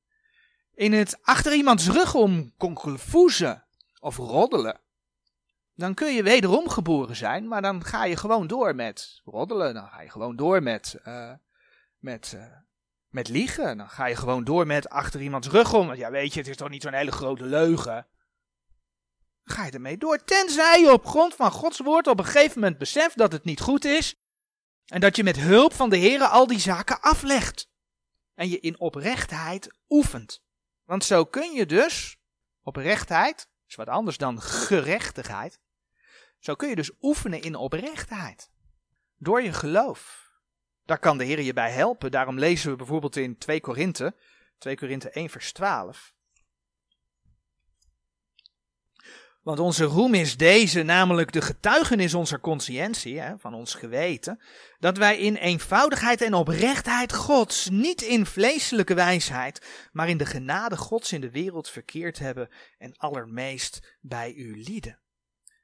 in 0.74 0.94
het 0.94 1.18
achter 1.22 1.54
iemands 1.54 1.88
rug 1.88 2.16
om 2.16 2.54
konkelvoezen 2.58 3.66
of 4.00 4.18
roddelen, 4.18 4.81
dan 5.76 5.94
kun 5.94 6.14
je 6.14 6.24
wederom 6.24 6.70
geboren 6.70 7.16
zijn, 7.16 7.48
maar 7.48 7.62
dan 7.62 7.84
ga 7.84 8.06
je 8.06 8.18
gewoon 8.18 8.48
door 8.48 8.76
met 8.76 9.22
roddelen, 9.24 9.74
dan 9.74 9.88
ga 9.88 10.02
je 10.02 10.10
gewoon 10.10 10.36
door 10.36 10.64
met, 10.64 11.00
uh, 11.08 11.34
met, 11.98 12.34
uh, 12.36 12.46
met 13.10 13.30
liegen, 13.30 13.78
dan 13.78 13.90
ga 13.90 14.06
je 14.06 14.16
gewoon 14.16 14.44
door 14.44 14.68
met 14.68 14.90
achter 14.90 15.22
iemands 15.22 15.48
rug 15.48 15.74
om. 15.74 15.94
Ja, 15.94 16.12
weet 16.12 16.34
je, 16.34 16.40
het 16.40 16.50
is 16.50 16.58
toch 16.58 16.70
niet 16.70 16.82
zo'n 16.82 16.94
hele 16.94 17.12
grote 17.12 17.46
leugen. 17.46 18.08
Ga 19.44 19.66
je 19.66 19.72
ermee 19.72 19.98
door, 19.98 20.24
tenzij 20.24 20.80
je 20.80 20.92
op 20.92 21.06
grond 21.06 21.36
van 21.36 21.52
Gods 21.52 21.80
woord 21.80 22.08
op 22.08 22.20
een 22.20 22.26
gegeven 22.26 22.60
moment 22.60 22.78
beseft 22.78 23.18
dat 23.18 23.32
het 23.32 23.44
niet 23.44 23.60
goed 23.60 23.86
is 23.86 24.16
en 24.86 25.00
dat 25.00 25.16
je 25.16 25.24
met 25.24 25.40
hulp 25.40 25.74
van 25.74 25.90
de 25.90 25.98
Heer 25.98 26.24
al 26.24 26.48
die 26.48 26.60
zaken 26.60 27.02
aflegt 27.02 27.70
en 28.34 28.50
je 28.50 28.60
in 28.60 28.80
oprechtheid 28.80 29.70
oefent. 29.90 30.44
Want 30.84 31.04
zo 31.04 31.26
kun 31.26 31.54
je 31.54 31.66
dus, 31.66 32.18
oprechtheid, 32.64 33.51
is 33.72 33.78
wat 33.78 33.88
anders 33.88 34.18
dan 34.18 34.42
gerechtigheid, 34.42 35.60
zo 36.40 36.56
kun 36.56 36.70
je 36.70 36.76
dus 36.76 36.92
oefenen 37.02 37.42
in 37.42 37.56
oprechtheid. 37.56 38.52
Door 39.18 39.42
je 39.42 39.54
geloof. 39.54 40.30
Daar 40.86 41.00
kan 41.00 41.18
de 41.18 41.24
Heer 41.24 41.42
je 41.42 41.54
bij 41.54 41.72
helpen. 41.72 42.12
Daarom 42.12 42.40
lezen 42.40 42.72
we 42.72 42.76
bijvoorbeeld 42.76 43.16
in 43.16 43.38
2 43.38 43.62
Korinthe, 43.62 44.16
2 44.58 44.78
Korinthe 44.78 45.10
1 45.10 45.30
vers 45.30 45.52
12. 45.52 46.14
Want 49.42 49.60
onze 49.60 49.84
roem 49.84 50.14
is 50.14 50.38
deze, 50.38 50.84
namelijk 50.84 51.32
de 51.32 51.42
getuigenis 51.42 52.14
onze 52.14 52.40
consciëntie, 52.40 53.20
hè, 53.20 53.38
van 53.38 53.54
ons 53.54 53.74
geweten, 53.74 54.42
dat 54.80 54.98
wij 54.98 55.18
in 55.18 55.36
eenvoudigheid 55.36 56.22
en 56.22 56.34
oprechtheid 56.34 57.14
Gods, 57.14 57.70
niet 57.70 58.02
in 58.02 58.26
vleeselijke 58.26 58.94
wijsheid, 58.94 59.90
maar 59.92 60.10
in 60.10 60.18
de 60.18 60.26
genade 60.26 60.78
Gods 60.78 61.12
in 61.12 61.22
de 61.22 61.32
wereld 61.32 61.70
verkeerd 61.70 62.20
hebben 62.20 62.50
en 62.78 62.98
allermeest 62.98 63.98
bij 64.00 64.34
uw 64.38 64.56
lieden. 64.56 65.00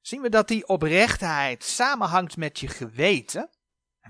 Zien 0.02 0.22
we 0.22 0.30
dat 0.30 0.48
die 0.48 0.68
oprechtheid 0.68 1.64
samenhangt 1.64 2.38
met 2.38 2.60
je 2.60 2.68
geweten? 2.68 3.50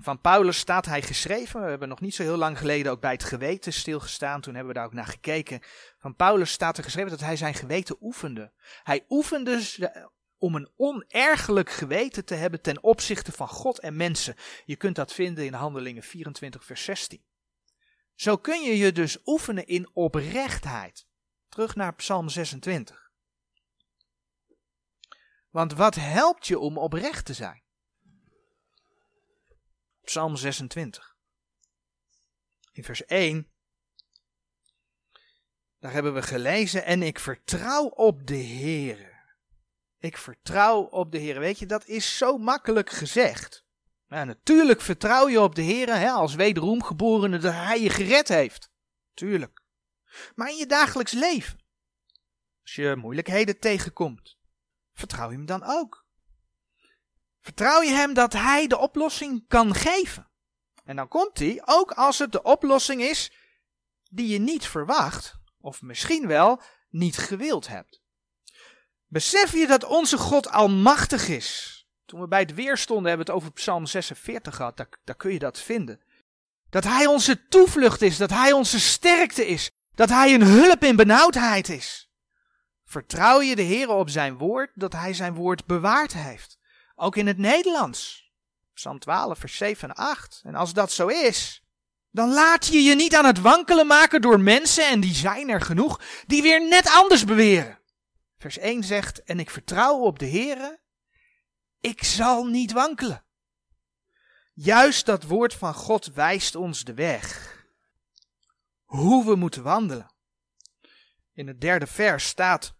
Van 0.00 0.20
Paulus 0.20 0.58
staat 0.58 0.86
hij 0.86 1.02
geschreven. 1.02 1.62
We 1.62 1.68
hebben 1.68 1.88
nog 1.88 2.00
niet 2.00 2.14
zo 2.14 2.22
heel 2.22 2.36
lang 2.36 2.58
geleden 2.58 2.92
ook 2.92 3.00
bij 3.00 3.12
het 3.12 3.24
geweten 3.24 3.72
stilgestaan. 3.72 4.40
Toen 4.40 4.54
hebben 4.54 4.72
we 4.72 4.78
daar 4.78 4.88
ook 4.88 4.94
naar 4.94 5.06
gekeken. 5.06 5.60
Van 5.98 6.16
Paulus 6.16 6.50
staat 6.50 6.78
er 6.78 6.84
geschreven 6.84 7.10
dat 7.10 7.20
hij 7.20 7.36
zijn 7.36 7.54
geweten 7.54 7.96
oefende. 8.00 8.52
Hij 8.82 9.04
oefende 9.08 9.60
om 10.38 10.54
een 10.54 10.70
onergelijk 10.76 11.70
geweten 11.70 12.24
te 12.24 12.34
hebben 12.34 12.62
ten 12.62 12.82
opzichte 12.82 13.32
van 13.32 13.48
God 13.48 13.78
en 13.78 13.96
mensen. 13.96 14.34
Je 14.64 14.76
kunt 14.76 14.96
dat 14.96 15.12
vinden 15.12 15.44
in 15.44 15.52
Handelingen 15.52 16.02
24, 16.02 16.64
vers 16.64 16.84
16. 16.84 17.22
Zo 18.14 18.36
kun 18.36 18.62
je 18.62 18.76
je 18.76 18.92
dus 18.92 19.18
oefenen 19.24 19.66
in 19.66 19.90
oprechtheid. 19.92 21.06
Terug 21.48 21.74
naar 21.74 21.94
Psalm 21.94 22.28
26. 22.28 23.10
Want 25.50 25.72
wat 25.72 25.94
helpt 25.94 26.46
je 26.46 26.58
om 26.58 26.78
oprecht 26.78 27.24
te 27.24 27.34
zijn? 27.34 27.62
Psalm 30.08 30.36
26. 30.36 31.16
In 32.72 32.84
vers 32.84 33.04
1. 33.04 33.48
Daar 35.78 35.92
hebben 35.92 36.14
we 36.14 36.22
gelezen. 36.22 36.84
En 36.84 37.02
ik 37.02 37.18
vertrouw 37.18 37.84
op 37.84 38.26
de 38.26 38.36
Heere. 38.36 39.12
Ik 39.98 40.16
vertrouw 40.16 40.80
op 40.80 41.12
de 41.12 41.18
Heer. 41.18 41.38
Weet 41.38 41.58
je, 41.58 41.66
dat 41.66 41.86
is 41.86 42.16
zo 42.16 42.38
makkelijk 42.38 42.90
gezegd. 42.90 43.64
Nou, 44.06 44.26
natuurlijk 44.26 44.80
vertrouw 44.80 45.28
je 45.28 45.40
op 45.40 45.54
de 45.54 45.62
Heer 45.62 45.94
hè, 45.96 46.10
als 46.10 46.34
wederom 46.34 46.82
geborene 46.82 47.38
dat 47.38 47.52
Hij 47.52 47.80
je 47.80 47.90
gered 47.90 48.28
heeft. 48.28 48.70
Tuurlijk. 49.14 49.62
Maar 50.34 50.48
in 50.48 50.56
je 50.56 50.66
dagelijks 50.66 51.12
leven, 51.12 51.60
als 52.62 52.74
je 52.74 52.96
moeilijkheden 52.96 53.58
tegenkomt, 53.58 54.38
vertrouw 54.92 55.30
je 55.30 55.36
hem 55.36 55.46
dan 55.46 55.62
ook. 55.62 56.07
Vertrouw 57.48 57.82
je 57.82 57.90
hem 57.90 58.14
dat 58.14 58.32
hij 58.32 58.66
de 58.66 58.78
oplossing 58.78 59.44
kan 59.46 59.74
geven. 59.74 60.28
En 60.84 60.96
dan 60.96 61.08
komt 61.08 61.38
hij, 61.38 61.62
ook 61.64 61.90
als 61.90 62.18
het 62.18 62.32
de 62.32 62.42
oplossing 62.42 63.02
is 63.02 63.32
die 64.10 64.28
je 64.28 64.38
niet 64.38 64.66
verwacht, 64.66 65.34
of 65.60 65.82
misschien 65.82 66.26
wel 66.26 66.60
niet 66.90 67.16
gewild 67.16 67.68
hebt. 67.68 68.02
Besef 69.06 69.52
je 69.52 69.66
dat 69.66 69.84
onze 69.84 70.18
God 70.18 70.48
almachtig 70.50 71.28
is? 71.28 71.76
Toen 72.06 72.20
we 72.20 72.28
bij 72.28 72.40
het 72.40 72.54
weer 72.54 72.76
stonden, 72.76 73.08
hebben 73.08 73.26
we 73.26 73.32
het 73.32 73.40
over 73.42 73.54
Psalm 73.54 73.86
46 73.86 74.56
gehad, 74.56 74.76
daar, 74.76 74.88
daar 75.04 75.16
kun 75.16 75.32
je 75.32 75.38
dat 75.38 75.58
vinden. 75.58 76.00
Dat 76.70 76.84
hij 76.84 77.06
onze 77.06 77.46
toevlucht 77.46 78.02
is, 78.02 78.16
dat 78.16 78.30
hij 78.30 78.52
onze 78.52 78.80
sterkte 78.80 79.46
is, 79.46 79.70
dat 79.94 80.08
hij 80.08 80.34
een 80.34 80.44
hulp 80.44 80.84
in 80.84 80.96
benauwdheid 80.96 81.68
is. 81.68 82.10
Vertrouw 82.84 83.40
je 83.40 83.56
de 83.56 83.62
Heer 83.62 83.88
op 83.88 84.08
zijn 84.10 84.38
woord, 84.38 84.70
dat 84.74 84.92
hij 84.92 85.14
zijn 85.14 85.34
woord 85.34 85.66
bewaard 85.66 86.12
heeft. 86.12 86.57
Ook 87.00 87.16
in 87.16 87.26
het 87.26 87.38
Nederlands. 87.38 88.30
Psalm 88.74 88.98
12, 88.98 89.38
vers 89.38 89.56
7 89.56 89.88
en 89.88 89.94
8. 89.94 90.40
En 90.44 90.54
als 90.54 90.72
dat 90.72 90.92
zo 90.92 91.06
is, 91.06 91.62
dan 92.10 92.32
laat 92.32 92.66
je 92.66 92.82
je 92.82 92.94
niet 92.94 93.14
aan 93.14 93.24
het 93.24 93.40
wankelen 93.40 93.86
maken 93.86 94.20
door 94.20 94.40
mensen, 94.40 94.86
en 94.88 95.00
die 95.00 95.14
zijn 95.14 95.48
er 95.48 95.60
genoeg, 95.60 96.00
die 96.26 96.42
weer 96.42 96.68
net 96.68 96.90
anders 96.90 97.24
beweren. 97.24 97.78
Vers 98.38 98.58
1 98.58 98.84
zegt, 98.84 99.22
en 99.22 99.40
ik 99.40 99.50
vertrouw 99.50 99.98
op 99.98 100.18
de 100.18 100.28
Heere, 100.28 100.80
ik 101.80 102.04
zal 102.04 102.44
niet 102.44 102.72
wankelen. 102.72 103.24
Juist 104.54 105.06
dat 105.06 105.22
woord 105.22 105.54
van 105.54 105.74
God 105.74 106.06
wijst 106.06 106.54
ons 106.54 106.84
de 106.84 106.94
weg. 106.94 107.56
Hoe 108.84 109.24
we 109.24 109.34
moeten 109.34 109.62
wandelen. 109.62 110.14
In 111.32 111.46
het 111.46 111.60
derde 111.60 111.86
vers 111.86 112.26
staat, 112.26 112.77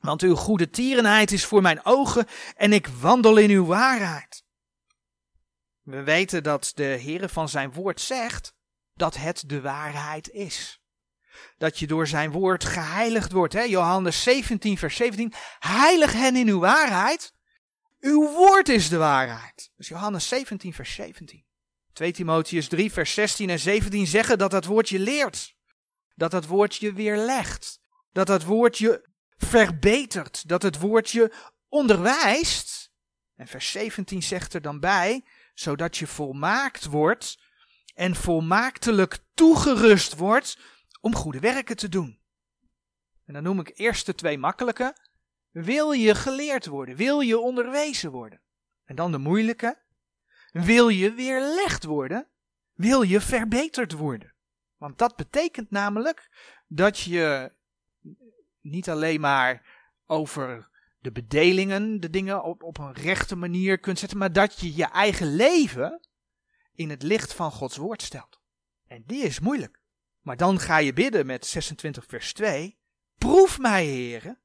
want 0.00 0.22
uw 0.22 0.34
goede 0.34 0.70
tierenheid 0.70 1.32
is 1.32 1.44
voor 1.44 1.62
mijn 1.62 1.84
ogen 1.84 2.26
en 2.56 2.72
ik 2.72 2.86
wandel 2.86 3.36
in 3.36 3.50
uw 3.50 3.66
waarheid. 3.66 4.42
We 5.82 6.02
weten 6.02 6.42
dat 6.42 6.72
de 6.74 6.82
Heere 6.82 7.28
van 7.28 7.48
zijn 7.48 7.72
woord 7.72 8.00
zegt 8.00 8.54
dat 8.94 9.16
het 9.16 9.42
de 9.46 9.60
waarheid 9.60 10.28
is. 10.28 10.80
Dat 11.58 11.78
je 11.78 11.86
door 11.86 12.06
zijn 12.06 12.30
woord 12.30 12.64
geheiligd 12.64 13.32
wordt. 13.32 13.52
Hè? 13.52 13.62
Johannes 13.62 14.22
17, 14.22 14.78
vers 14.78 14.96
17. 14.96 15.32
Heilig 15.58 16.12
hen 16.12 16.36
in 16.36 16.48
uw 16.48 16.58
waarheid. 16.58 17.32
Uw 18.00 18.32
woord 18.32 18.68
is 18.68 18.88
de 18.88 18.96
waarheid. 18.96 19.70
Dus 19.76 19.88
Johannes 19.88 20.28
17, 20.28 20.74
vers 20.74 20.94
17. 20.94 21.44
2 21.92 22.12
Timotheus 22.12 22.68
3, 22.68 22.92
vers 22.92 23.14
16 23.14 23.50
en 23.50 23.58
17 23.58 24.06
zeggen 24.06 24.38
dat 24.38 24.50
dat 24.50 24.64
woord 24.64 24.88
je 24.88 24.98
leert. 24.98 25.54
Dat 26.14 26.30
dat 26.30 26.46
woord 26.46 26.76
je 26.76 26.92
weerlegt. 26.92 27.80
Dat 28.12 28.26
dat 28.26 28.44
woord 28.44 28.78
je 28.78 29.07
verbetert, 29.38 30.48
dat 30.48 30.62
het 30.62 30.78
woordje 30.78 31.32
onderwijst. 31.68 32.92
En 33.36 33.46
vers 33.46 33.70
17 33.70 34.22
zegt 34.22 34.54
er 34.54 34.62
dan 34.62 34.80
bij, 34.80 35.24
zodat 35.54 35.96
je 35.96 36.06
volmaakt 36.06 36.84
wordt 36.84 37.38
en 37.94 38.14
volmaaktelijk 38.14 39.18
toegerust 39.34 40.16
wordt 40.16 40.58
om 41.00 41.14
goede 41.14 41.40
werken 41.40 41.76
te 41.76 41.88
doen. 41.88 42.20
En 43.24 43.34
dan 43.34 43.42
noem 43.42 43.60
ik 43.60 43.72
eerst 43.74 44.06
de 44.06 44.14
twee 44.14 44.38
makkelijke. 44.38 44.96
Wil 45.50 45.92
je 45.92 46.14
geleerd 46.14 46.66
worden? 46.66 46.96
Wil 46.96 47.20
je 47.20 47.38
onderwezen 47.38 48.10
worden? 48.10 48.40
En 48.84 48.96
dan 48.96 49.12
de 49.12 49.18
moeilijke. 49.18 49.78
Wil 50.50 50.88
je 50.88 51.12
weerlegd 51.12 51.84
worden? 51.84 52.28
Wil 52.72 53.02
je 53.02 53.20
verbeterd 53.20 53.92
worden? 53.92 54.34
Want 54.76 54.98
dat 54.98 55.16
betekent 55.16 55.70
namelijk 55.70 56.28
dat 56.66 56.98
je 56.98 57.52
niet 58.70 58.90
alleen 58.90 59.20
maar 59.20 59.66
over 60.06 60.68
de 61.00 61.12
bedelingen, 61.12 62.00
de 62.00 62.10
dingen 62.10 62.42
op, 62.42 62.62
op 62.62 62.78
een 62.78 62.92
rechte 62.92 63.36
manier 63.36 63.78
kunt 63.78 63.98
zetten, 63.98 64.18
maar 64.18 64.32
dat 64.32 64.60
je 64.60 64.74
je 64.74 64.84
eigen 64.84 65.34
leven 65.34 66.08
in 66.72 66.90
het 66.90 67.02
licht 67.02 67.32
van 67.32 67.50
Gods 67.50 67.76
woord 67.76 68.02
stelt. 68.02 68.40
En 68.86 69.02
die 69.06 69.22
is 69.22 69.40
moeilijk. 69.40 69.80
Maar 70.20 70.36
dan 70.36 70.60
ga 70.60 70.76
je 70.76 70.92
bidden 70.92 71.26
met 71.26 71.46
26 71.46 72.04
vers 72.06 72.32
2. 72.32 72.78
Proef 73.18 73.58
mij, 73.58 73.84
heren, 73.84 74.38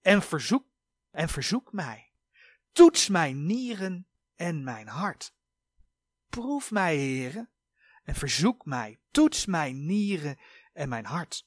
en 0.00 0.22
verzoek, 0.22 0.66
en 1.10 1.28
verzoek 1.28 1.72
mij. 1.72 2.12
Toets 2.72 3.08
mijn 3.08 3.46
nieren 3.46 4.06
en 4.34 4.64
mijn 4.64 4.88
hart. 4.88 5.34
Proef 6.28 6.70
mij, 6.70 6.96
heren, 6.96 7.50
en 8.04 8.14
verzoek 8.14 8.64
mij. 8.64 8.98
Toets 9.10 9.46
mijn 9.46 9.86
nieren 9.86 10.38
en 10.72 10.88
mijn 10.88 11.04
hart 11.04 11.46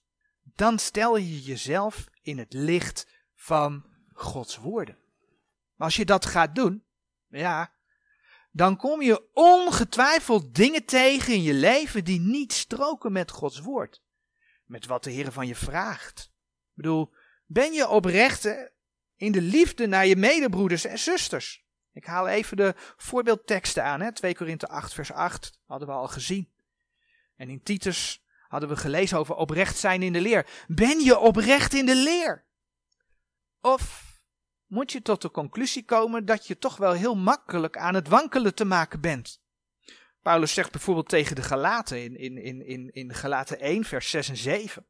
dan 0.56 0.80
stel 0.80 1.18
je 1.18 1.42
jezelf 1.42 2.08
in 2.22 2.38
het 2.38 2.54
licht 2.54 3.08
van 3.36 3.86
Gods 4.14 4.58
woorden. 4.58 4.98
Maar 5.76 5.88
als 5.88 5.96
je 5.96 6.06
dat 6.06 6.26
gaat 6.26 6.56
doen, 6.56 6.84
ja, 7.28 7.74
dan 8.52 8.78
kom 8.78 9.02
je 9.02 9.30
ongetwijfeld 9.34 10.56
dingen 10.56 10.86
tegen 10.86 11.34
in 11.34 11.42
je 11.42 11.54
leven 11.54 12.04
die 12.04 12.20
niet 12.20 12.54
stroken 12.54 13.12
met 13.12 13.32
Gods 13.32 13.60
woord. 13.60 14.02
Met 14.66 14.86
wat 14.86 15.04
de 15.04 15.12
Heer 15.12 15.32
van 15.32 15.48
je 15.48 15.56
vraagt. 15.56 16.32
Ik 16.70 16.74
bedoel, 16.74 17.14
ben 17.46 17.74
je 17.74 17.88
oprecht 17.88 18.46
in 19.16 19.32
de 19.32 19.42
liefde 19.42 19.88
naar 19.88 20.06
je 20.06 20.16
medebroeders 20.16 20.86
en 20.86 21.00
zusters? 21.00 21.68
Ik 21.94 22.06
haal 22.06 22.28
even 22.28 22.58
de 22.58 22.74
voorbeeldteksten 22.98 23.84
aan. 23.84 24.02
Hè? 24.02 24.12
2 24.12 24.36
Korinthe 24.36 24.68
8 24.68 24.94
vers 24.94 25.12
8 25.12 25.60
hadden 25.66 25.88
we 25.88 25.94
al 25.94 26.08
gezien. 26.08 26.50
En 27.36 27.50
in 27.50 27.64
Titus 27.64 28.24
hadden 28.50 28.70
we 28.70 28.76
gelezen 28.76 29.18
over 29.18 29.36
oprecht 29.36 29.78
zijn 29.78 30.04
in 30.04 30.14
de 30.14 30.22
leer. 30.22 30.66
Ben 30.68 31.00
je 31.00 31.18
oprecht 31.18 31.74
in 31.74 31.86
de 31.86 31.96
leer? 31.96 32.46
Of 33.62 34.08
moet 34.66 34.92
je 34.92 35.02
tot 35.02 35.22
de 35.22 35.32
conclusie 35.32 35.86
komen 35.86 36.26
dat 36.26 36.48
je 36.48 36.58
toch 36.58 36.78
wel 36.78 36.94
heel 36.94 37.16
makkelijk 37.16 37.78
aan 37.78 37.94
het 37.94 38.08
wankelen 38.08 38.56
te 38.56 38.66
maken 38.66 39.02
bent? 39.02 39.42
Paulus 40.22 40.54
zegt 40.54 40.72
bijvoorbeeld 40.72 41.10
tegen 41.10 41.36
de 41.36 41.42
Galaten 41.42 42.04
in, 42.04 42.16
in, 42.16 42.38
in, 42.38 42.66
in, 42.66 42.90
in 42.90 43.14
Galaten 43.14 43.60
1 43.60 43.84
vers 43.84 44.10
6 44.10 44.30
en 44.30 44.38
7. 44.38 44.88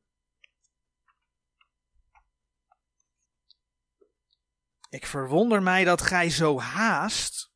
Ik 4.89 5.05
verwonder 5.05 5.63
mij 5.63 5.83
dat 5.83 6.01
gij 6.01 6.29
zo 6.29 6.59
haast, 6.59 7.51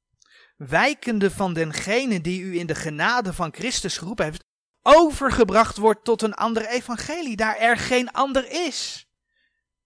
wijkende 0.56 1.32
van 1.32 1.54
dengene 1.54 2.22
die 2.22 2.42
u 2.42 2.60
in 2.60 2.68
de 2.68 2.76
genade 2.76 3.34
van 3.34 3.54
Christus 3.54 3.98
geroepen 3.98 4.26
heeft, 4.26 4.44
overgebracht 4.84 5.78
wordt 5.78 6.04
tot 6.04 6.22
een 6.22 6.34
ander 6.34 6.66
evangelie, 6.68 7.36
daar 7.36 7.58
er 7.58 7.78
geen 7.78 8.12
ander 8.12 8.52
is. 8.52 9.08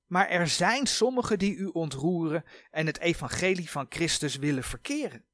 Maar 0.06 0.28
er 0.28 0.48
zijn 0.48 0.88
sommigen 0.88 1.40
die 1.40 1.56
u 1.56 1.66
ontroeren 1.66 2.44
en 2.72 2.86
het 2.86 3.00
evangelie 3.00 3.70
van 3.70 3.86
Christus 3.90 4.36
willen 4.36 4.64
verkeren. 4.64 5.26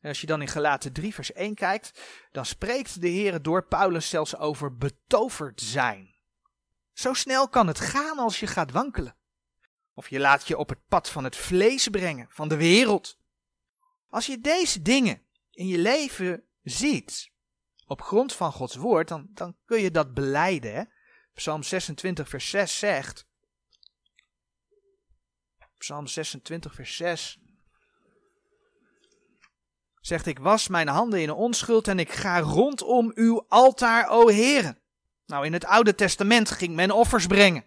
En 0.00 0.08
als 0.08 0.20
je 0.20 0.26
dan 0.26 0.40
in 0.40 0.48
Galaten 0.48 0.92
3 0.92 1.14
vers 1.14 1.32
1 1.32 1.54
kijkt, 1.54 2.00
dan 2.32 2.46
spreekt 2.46 3.00
de 3.00 3.08
Heer 3.08 3.42
door 3.42 3.64
Paulus 3.64 4.08
zelfs 4.08 4.36
over 4.36 4.76
betoverd 4.76 5.60
zijn. 5.60 6.14
Zo 6.92 7.12
snel 7.12 7.48
kan 7.48 7.66
het 7.66 7.80
gaan 7.80 8.18
als 8.18 8.40
je 8.40 8.46
gaat 8.46 8.70
wankelen. 8.70 9.16
Of 9.94 10.08
je 10.08 10.18
laat 10.18 10.48
je 10.48 10.58
op 10.58 10.68
het 10.68 10.86
pad 10.88 11.10
van 11.10 11.24
het 11.24 11.36
vlees 11.36 11.88
brengen, 11.88 12.26
van 12.30 12.48
de 12.48 12.56
wereld. 12.56 13.18
Als 14.08 14.26
je 14.26 14.40
deze 14.40 14.82
dingen 14.82 15.22
in 15.50 15.66
je 15.66 15.78
leven 15.78 16.44
ziet, 16.62 17.31
op 17.92 18.02
grond 18.02 18.32
van 18.32 18.52
Gods 18.52 18.76
woord, 18.76 19.08
dan, 19.08 19.28
dan 19.30 19.56
kun 19.64 19.80
je 19.80 19.90
dat 19.90 20.14
beleiden. 20.14 20.92
Psalm 21.34 21.62
26, 21.62 22.28
vers 22.28 22.50
6 22.50 22.78
zegt. 22.78 23.26
Psalm 25.78 26.06
26, 26.06 26.74
vers 26.74 26.96
6. 26.96 27.38
Zegt, 30.00 30.26
ik 30.26 30.38
was 30.38 30.68
mijn 30.68 30.88
handen 30.88 31.20
in 31.20 31.30
onschuld 31.30 31.88
en 31.88 31.98
ik 31.98 32.12
ga 32.12 32.40
rondom 32.40 33.12
uw 33.14 33.44
altaar, 33.48 34.08
o 34.08 34.28
Heere. 34.28 34.80
Nou, 35.26 35.46
in 35.46 35.52
het 35.52 35.64
Oude 35.64 35.94
Testament 35.94 36.50
ging 36.50 36.74
men 36.74 36.90
offers 36.90 37.26
brengen. 37.26 37.64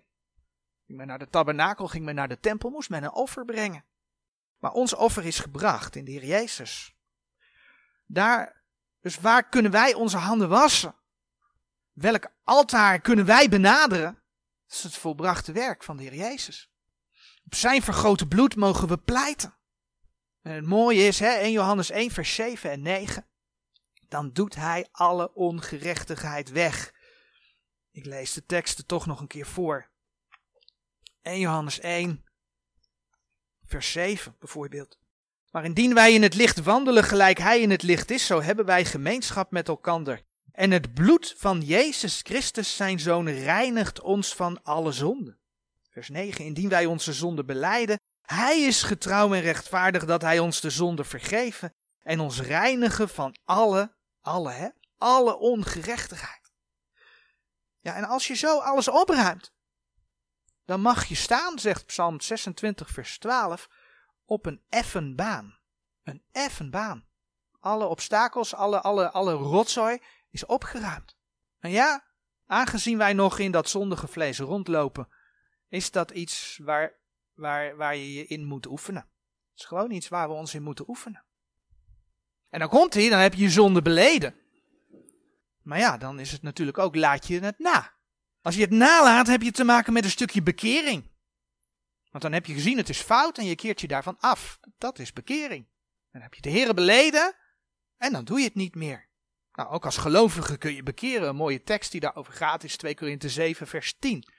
Ging 0.85 0.97
men 0.97 1.07
naar 1.07 1.19
de 1.19 1.29
tabernakel, 1.29 1.87
ging 1.87 2.05
men 2.05 2.15
naar 2.15 2.27
de 2.27 2.39
tempel, 2.39 2.69
moest 2.69 2.89
men 2.89 3.03
een 3.03 3.11
offer 3.11 3.45
brengen. 3.45 3.85
Maar 4.59 4.71
ons 4.71 4.93
offer 4.93 5.25
is 5.25 5.39
gebracht 5.39 5.95
in 5.95 6.05
de 6.05 6.11
Heer 6.11 6.25
Jezus. 6.25 6.95
Daar, 8.05 8.54
dus 9.05 9.19
waar 9.19 9.49
kunnen 9.49 9.71
wij 9.71 9.93
onze 9.93 10.17
handen 10.17 10.49
wassen? 10.49 10.95
Welk 11.93 12.31
altaar 12.43 13.01
kunnen 13.01 13.25
wij 13.25 13.49
benaderen? 13.49 14.13
Dat 14.67 14.77
is 14.77 14.83
het 14.83 14.95
volbrachte 14.95 15.51
werk 15.51 15.83
van 15.83 15.97
de 15.97 16.03
Heer 16.03 16.15
Jezus. 16.15 16.71
Op 17.45 17.55
zijn 17.55 17.81
vergrote 17.81 18.27
bloed 18.27 18.55
mogen 18.55 18.87
we 18.87 18.97
pleiten. 18.97 19.55
En 20.41 20.51
het 20.51 20.65
mooie 20.65 21.07
is, 21.07 21.19
hè, 21.19 21.29
1 21.29 21.51
Johannes 21.51 21.89
1, 21.89 22.11
vers 22.11 22.35
7 22.35 22.71
en 22.71 22.81
9. 22.81 23.27
Dan 24.07 24.31
doet 24.31 24.55
hij 24.55 24.87
alle 24.91 25.33
ongerechtigheid 25.33 26.49
weg. 26.49 26.93
Ik 27.91 28.05
lees 28.05 28.33
de 28.33 28.45
teksten 28.45 28.85
toch 28.85 29.05
nog 29.05 29.19
een 29.19 29.27
keer 29.27 29.47
voor. 29.47 29.89
1 31.21 31.39
Johannes 31.39 31.79
1, 31.79 32.25
vers 33.65 33.91
7 33.91 34.35
bijvoorbeeld. 34.39 34.97
Maar 35.55 35.65
indien 35.65 35.93
wij 35.93 36.13
in 36.13 36.21
het 36.21 36.33
licht 36.33 36.63
wandelen 36.63 37.03
gelijk 37.03 37.37
hij 37.37 37.61
in 37.61 37.69
het 37.69 37.83
licht 37.83 38.11
is, 38.11 38.25
zo 38.25 38.41
hebben 38.41 38.65
wij 38.65 38.85
gemeenschap 38.85 39.51
met 39.51 39.67
elkander. 39.67 40.21
En 40.51 40.71
het 40.71 40.93
bloed 40.93 41.35
van 41.37 41.61
Jezus 41.61 42.19
Christus, 42.23 42.75
zijn 42.75 42.99
zoon, 42.99 43.29
reinigt 43.29 44.01
ons 44.01 44.33
van 44.33 44.63
alle 44.63 44.91
zonden. 44.91 45.39
Vers 45.89 46.09
9. 46.09 46.45
Indien 46.45 46.69
wij 46.69 46.85
onze 46.85 47.13
zonde 47.13 47.43
beleiden, 47.43 47.99
hij 48.21 48.61
is 48.61 48.83
getrouw 48.83 49.33
en 49.33 49.41
rechtvaardig 49.41 50.05
dat 50.05 50.21
hij 50.21 50.39
ons 50.39 50.61
de 50.61 50.69
zonde 50.69 51.03
vergeven 51.03 51.73
en 52.01 52.19
ons 52.19 52.41
reinigen 52.41 53.09
van 53.09 53.35
alle, 53.45 53.95
alle, 54.21 54.51
hè, 54.51 54.69
alle 54.97 55.37
ongerechtigheid. 55.37 56.51
Ja, 57.79 57.95
en 57.95 58.03
als 58.03 58.27
je 58.27 58.35
zo 58.35 58.59
alles 58.59 58.87
opruimt, 58.87 59.53
dan 60.65 60.81
mag 60.81 61.05
je 61.05 61.15
staan, 61.15 61.59
zegt 61.59 61.85
Psalm 61.85 62.21
26, 62.21 62.89
vers 62.89 63.17
12, 63.17 63.67
op 64.25 64.45
een 64.45 64.61
effen 64.69 65.15
baan. 65.15 65.54
Een 66.05 66.23
effen 66.31 66.69
baan. 66.69 67.05
Alle 67.59 67.85
obstakels, 67.85 68.53
alle, 68.53 68.81
alle, 68.81 69.11
alle 69.11 69.33
rotzooi 69.33 69.99
is 70.29 70.45
opgeruimd. 70.45 71.17
En 71.59 71.71
ja, 71.71 72.03
aangezien 72.45 72.97
wij 72.97 73.13
nog 73.13 73.39
in 73.39 73.51
dat 73.51 73.69
zondige 73.69 74.07
vlees 74.07 74.39
rondlopen, 74.39 75.07
is 75.69 75.91
dat 75.91 76.11
iets 76.11 76.59
waar, 76.63 76.93
waar, 77.33 77.75
waar 77.75 77.95
je 77.95 78.13
je 78.13 78.25
in 78.25 78.45
moet 78.45 78.65
oefenen. 78.65 79.01
Het 79.01 79.59
is 79.59 79.65
gewoon 79.65 79.91
iets 79.91 80.07
waar 80.07 80.27
we 80.27 80.33
ons 80.33 80.53
in 80.53 80.63
moeten 80.63 80.89
oefenen. 80.89 81.23
En 82.49 82.59
dan 82.59 82.69
komt 82.69 82.93
hij, 82.93 83.09
dan 83.09 83.19
heb 83.19 83.33
je 83.33 83.41
je 83.41 83.49
zonde 83.49 83.81
beleden. 83.81 84.35
Maar 85.61 85.79
ja, 85.79 85.97
dan 85.97 86.19
is 86.19 86.31
het 86.31 86.41
natuurlijk 86.41 86.77
ook, 86.77 86.95
laat 86.95 87.27
je 87.27 87.39
het 87.39 87.59
na. 87.59 87.93
Als 88.41 88.55
je 88.55 88.61
het 88.61 88.69
nalaat, 88.69 89.27
heb 89.27 89.41
je 89.41 89.51
te 89.51 89.63
maken 89.63 89.93
met 89.93 90.03
een 90.03 90.09
stukje 90.09 90.41
bekering. 90.41 91.11
Want 92.09 92.23
dan 92.23 92.33
heb 92.33 92.45
je 92.45 92.53
gezien, 92.53 92.77
het 92.77 92.89
is 92.89 93.01
fout 93.01 93.37
en 93.37 93.45
je 93.45 93.55
keert 93.55 93.81
je 93.81 93.87
daarvan 93.87 94.17
af. 94.19 94.59
Dat 94.77 94.99
is 94.99 95.13
bekering. 95.13 95.67
Dan 96.15 96.23
heb 96.23 96.33
je 96.33 96.41
de 96.41 96.49
Heer 96.49 96.73
beleden 96.73 97.35
en 97.97 98.11
dan 98.11 98.25
doe 98.25 98.39
je 98.39 98.45
het 98.45 98.55
niet 98.55 98.75
meer. 98.75 99.09
Nou, 99.53 99.69
ook 99.69 99.85
als 99.85 99.97
gelovige 99.97 100.57
kun 100.57 100.73
je 100.73 100.83
bekeren. 100.83 101.27
Een 101.27 101.35
mooie 101.35 101.63
tekst 101.63 101.91
die 101.91 101.99
daarover 101.99 102.33
gaat 102.33 102.63
is 102.63 102.77
2 102.77 102.95
Korinthe 102.95 103.29
7 103.29 103.67
vers 103.67 103.95
10. 103.99 104.33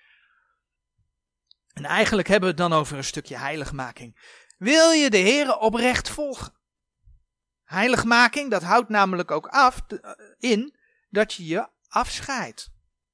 En 1.73 1.85
eigenlijk 1.85 2.29
hebben 2.29 2.49
we 2.49 2.62
het 2.62 2.71
dan 2.71 2.79
over 2.79 2.97
een 2.97 3.05
stukje 3.05 3.37
heiligmaking. 3.37 4.19
Wil 4.59 4.91
je 4.91 5.11
de 5.11 5.17
Heer 5.17 5.57
oprecht 5.57 6.09
volgen? 6.09 6.55
Heiligmaking, 7.65 8.51
dat 8.51 8.62
houdt 8.62 8.89
namelijk 8.89 9.31
ook 9.31 9.47
af 9.47 9.81
eh, 9.87 10.11
in 10.39 10.77
dat 11.09 11.33
je 11.33 11.47
je 11.47 11.69
afscheidt. 11.89 12.71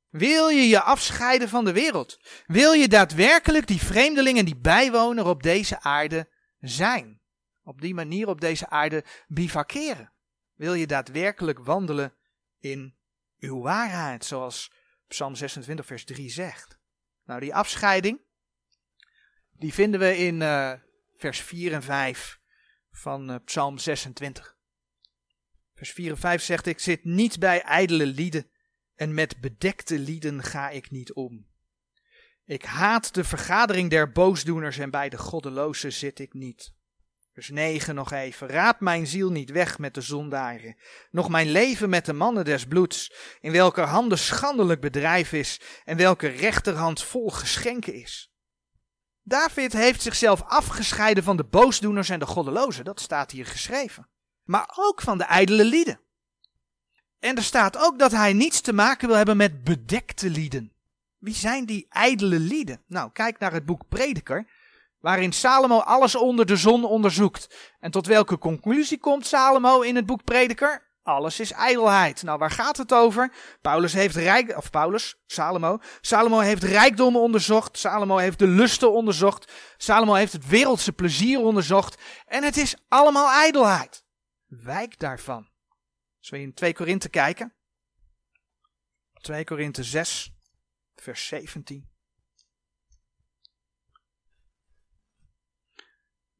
Wil 0.08 0.48
je 0.48 0.68
je 0.68 0.82
afscheiden 0.82 1.48
van 1.48 1.64
de 1.64 1.72
wereld? 1.72 2.20
Wil 2.46 2.72
je 2.72 2.88
daadwerkelijk 2.88 3.66
die 3.66 3.82
vreemdelingen 3.82 4.44
die 4.44 4.56
bijwoner 4.56 5.26
op 5.26 5.42
deze 5.42 5.80
aarde 5.80 6.28
zijn? 6.60 7.21
Op 7.64 7.80
die 7.80 7.94
manier 7.94 8.28
op 8.28 8.40
deze 8.40 8.68
aarde 8.68 9.04
bivakeren? 9.28 10.12
Wil 10.54 10.74
je 10.74 10.86
daadwerkelijk 10.86 11.58
wandelen 11.58 12.14
in 12.58 12.96
uw 13.38 13.60
waarheid, 13.60 14.24
zoals 14.24 14.72
Psalm 15.06 15.34
26, 15.34 15.86
vers 15.86 16.04
3 16.04 16.30
zegt? 16.30 16.78
Nou, 17.24 17.40
die 17.40 17.54
afscheiding, 17.54 18.20
die 19.52 19.72
vinden 19.72 20.00
we 20.00 20.16
in 20.16 20.40
uh, 20.40 20.72
vers 21.16 21.40
4 21.40 21.72
en 21.72 21.82
5 21.82 22.40
van 22.90 23.30
uh, 23.30 23.36
Psalm 23.44 23.78
26. 23.78 24.56
Vers 25.74 25.92
4 25.92 26.10
en 26.10 26.18
5 26.18 26.42
zegt: 26.42 26.66
Ik 26.66 26.78
zit 26.78 27.04
niet 27.04 27.38
bij 27.38 27.62
ijdele 27.62 28.06
lieden 28.06 28.50
en 28.94 29.14
met 29.14 29.40
bedekte 29.40 29.98
lieden 29.98 30.42
ga 30.42 30.70
ik 30.70 30.90
niet 30.90 31.12
om. 31.12 31.50
Ik 32.44 32.64
haat 32.64 33.14
de 33.14 33.24
vergadering 33.24 33.90
der 33.90 34.12
boosdoeners 34.12 34.78
en 34.78 34.90
bij 34.90 35.08
de 35.08 35.18
goddelozen 35.18 35.92
zit 35.92 36.18
ik 36.18 36.32
niet. 36.32 36.74
Vers 37.32 37.48
9 37.48 37.94
nog 37.94 38.12
even. 38.12 38.48
Raad 38.48 38.80
mijn 38.80 39.06
ziel 39.06 39.30
niet 39.30 39.50
weg 39.50 39.78
met 39.78 39.94
de 39.94 40.00
zondaren, 40.00 40.76
nog 41.10 41.28
mijn 41.28 41.50
leven 41.50 41.90
met 41.90 42.06
de 42.06 42.12
mannen 42.12 42.44
des 42.44 42.66
bloeds, 42.66 43.12
in 43.40 43.52
welker 43.52 43.84
handen 43.84 44.18
schandelijk 44.18 44.80
bedrijf 44.80 45.32
is 45.32 45.60
en 45.84 45.96
welke 45.96 46.26
rechterhand 46.26 47.02
vol 47.02 47.30
geschenken 47.30 47.94
is. 47.94 48.32
David 49.22 49.72
heeft 49.72 50.02
zichzelf 50.02 50.42
afgescheiden 50.42 51.24
van 51.24 51.36
de 51.36 51.44
boosdoeners 51.44 52.08
en 52.08 52.18
de 52.18 52.26
goddelozen, 52.26 52.84
dat 52.84 53.00
staat 53.00 53.30
hier 53.30 53.46
geschreven. 53.46 54.08
Maar 54.42 54.72
ook 54.76 55.00
van 55.00 55.18
de 55.18 55.24
ijdele 55.24 55.64
lieden. 55.64 56.00
En 57.18 57.36
er 57.36 57.42
staat 57.42 57.76
ook 57.76 57.98
dat 57.98 58.12
hij 58.12 58.32
niets 58.32 58.60
te 58.60 58.72
maken 58.72 59.08
wil 59.08 59.16
hebben 59.16 59.36
met 59.36 59.64
bedekte 59.64 60.30
lieden. 60.30 60.72
Wie 61.18 61.34
zijn 61.34 61.64
die 61.66 61.86
ijdele 61.88 62.38
lieden? 62.38 62.82
Nou, 62.86 63.12
kijk 63.12 63.38
naar 63.38 63.52
het 63.52 63.66
boek 63.66 63.88
Prediker, 63.88 64.46
waarin 65.02 65.32
Salomo 65.32 65.78
alles 65.78 66.14
onder 66.14 66.46
de 66.46 66.56
zon 66.56 66.84
onderzoekt. 66.84 67.74
En 67.80 67.90
tot 67.90 68.06
welke 68.06 68.38
conclusie 68.38 68.98
komt 68.98 69.26
Salomo 69.26 69.80
in 69.80 69.96
het 69.96 70.06
boek 70.06 70.24
Prediker? 70.24 70.90
Alles 71.02 71.40
is 71.40 71.52
ijdelheid. 71.52 72.22
Nou, 72.22 72.38
waar 72.38 72.50
gaat 72.50 72.76
het 72.76 72.92
over? 72.92 73.32
Paulus 73.60 73.92
heeft 73.92 74.16
rijk, 74.16 74.56
of 74.56 74.70
Paulus, 74.70 75.16
Salomo. 75.26 75.78
Salomo 76.00 76.38
heeft 76.38 76.62
rijkdommen 76.62 77.20
onderzocht. 77.20 77.78
Salomo 77.78 78.16
heeft 78.16 78.38
de 78.38 78.46
lusten 78.46 78.92
onderzocht. 78.92 79.52
Salomo 79.76 80.14
heeft 80.14 80.32
het 80.32 80.46
wereldse 80.46 80.92
plezier 80.92 81.38
onderzocht. 81.38 82.02
En 82.26 82.42
het 82.42 82.56
is 82.56 82.76
allemaal 82.88 83.30
ijdelheid. 83.30 84.04
Wijk 84.46 84.98
daarvan. 84.98 85.48
Als 86.18 86.30
we 86.30 86.40
in 86.40 86.54
2 86.54 86.74
Korinthe 86.74 87.08
kijken. 87.08 87.54
2 89.20 89.44
Korinthe 89.44 89.82
6, 89.82 90.32
vers 90.94 91.26
17. 91.26 91.91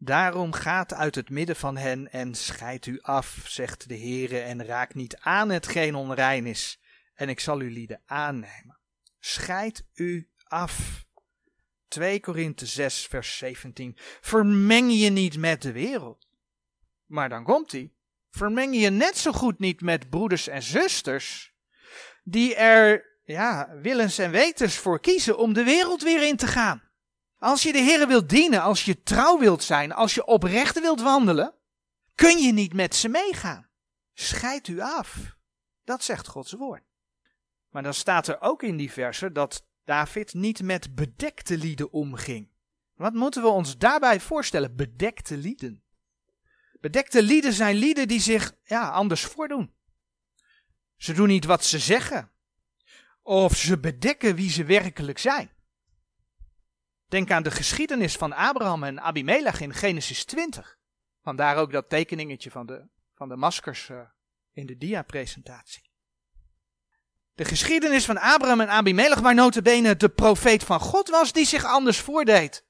Daarom 0.04 0.52
gaat 0.52 0.94
uit 0.94 1.14
het 1.14 1.30
midden 1.30 1.56
van 1.56 1.76
hen 1.76 2.12
en 2.12 2.34
scheidt 2.34 2.86
u 2.86 2.98
af, 3.00 3.42
zegt 3.46 3.88
de 3.88 3.98
Heere, 3.98 4.38
en 4.38 4.64
raak 4.64 4.94
niet 4.94 5.16
aan 5.16 5.50
hetgeen 5.50 5.94
onrein 5.94 6.46
is, 6.46 6.80
en 7.14 7.28
ik 7.28 7.40
zal 7.40 7.60
u 7.60 7.72
lieden 7.72 8.00
aannemen. 8.06 8.78
Scheid 9.18 9.84
u 9.94 10.28
af. 10.44 11.04
2 11.88 12.20
Korinthe 12.20 12.66
6, 12.66 13.06
vers 13.06 13.38
17. 13.38 13.96
Vermeng 14.20 14.92
je 14.92 15.10
niet 15.10 15.38
met 15.38 15.62
de 15.62 15.72
wereld. 15.72 16.28
Maar 17.06 17.28
dan 17.28 17.44
komt 17.44 17.72
hij. 17.72 17.92
Vermeng 18.30 18.80
je 18.80 18.90
net 18.90 19.18
zo 19.18 19.32
goed 19.32 19.58
niet 19.58 19.80
met 19.80 20.10
broeders 20.10 20.48
en 20.48 20.62
zusters, 20.62 21.54
die 22.24 22.54
er, 22.54 23.04
ja, 23.24 23.68
willens 23.80 24.18
en 24.18 24.30
wetens 24.30 24.76
voor 24.76 25.00
kiezen 25.00 25.38
om 25.38 25.52
de 25.52 25.64
wereld 25.64 26.02
weer 26.02 26.26
in 26.26 26.36
te 26.36 26.46
gaan. 26.46 26.90
Als 27.42 27.62
je 27.62 27.72
de 27.72 27.78
Heer 27.78 28.08
wilt 28.08 28.28
dienen, 28.28 28.62
als 28.62 28.84
je 28.84 29.02
trouw 29.02 29.38
wilt 29.38 29.62
zijn, 29.62 29.92
als 29.92 30.14
je 30.14 30.24
oprecht 30.24 30.80
wilt 30.80 31.00
wandelen, 31.00 31.54
kun 32.14 32.38
je 32.38 32.52
niet 32.52 32.74
met 32.74 32.94
ze 32.94 33.08
meegaan. 33.08 33.68
Scheid 34.14 34.68
u 34.68 34.80
af. 34.80 35.36
Dat 35.84 36.02
zegt 36.04 36.26
Gods 36.26 36.52
woord. 36.52 36.82
Maar 37.70 37.82
dan 37.82 37.94
staat 37.94 38.28
er 38.28 38.40
ook 38.40 38.62
in 38.62 38.76
die 38.76 38.92
versen 38.92 39.32
dat 39.32 39.66
David 39.84 40.34
niet 40.34 40.62
met 40.62 40.94
bedekte 40.94 41.58
lieden 41.58 41.92
omging. 41.92 42.48
Wat 42.94 43.12
moeten 43.12 43.42
we 43.42 43.48
ons 43.48 43.78
daarbij 43.78 44.20
voorstellen? 44.20 44.76
Bedekte 44.76 45.36
lieden. 45.36 45.82
Bedekte 46.80 47.22
lieden 47.22 47.52
zijn 47.52 47.76
lieden 47.76 48.08
die 48.08 48.20
zich 48.20 48.54
ja, 48.64 48.90
anders 48.90 49.24
voordoen. 49.24 49.74
Ze 50.96 51.12
doen 51.12 51.28
niet 51.28 51.44
wat 51.44 51.64
ze 51.64 51.78
zeggen. 51.78 52.30
Of 53.22 53.56
ze 53.56 53.78
bedekken 53.78 54.34
wie 54.34 54.50
ze 54.50 54.64
werkelijk 54.64 55.18
zijn. 55.18 55.50
Denk 57.12 57.30
aan 57.30 57.42
de 57.42 57.50
geschiedenis 57.50 58.16
van 58.16 58.32
Abraham 58.32 58.84
en 58.84 59.00
Abimelech 59.00 59.60
in 59.60 59.74
Genesis 59.74 60.24
20. 60.24 60.78
Vandaar 61.22 61.56
ook 61.56 61.72
dat 61.72 61.88
tekeningetje 61.88 62.50
van 62.50 62.66
de, 62.66 62.88
van 63.14 63.28
de 63.28 63.36
maskers 63.36 63.88
uh, 63.88 64.00
in 64.52 64.66
de 64.66 64.76
dia-presentatie. 64.76 65.90
De 67.32 67.44
geschiedenis 67.44 68.04
van 68.04 68.18
Abraham 68.18 68.60
en 68.60 68.68
Abimelech, 68.68 69.20
waar 69.20 69.34
notabene 69.34 69.96
de 69.96 70.08
profeet 70.08 70.64
van 70.64 70.80
God 70.80 71.08
was 71.08 71.32
die 71.32 71.44
zich 71.44 71.64
anders 71.64 72.00
voordeed. 72.00 72.64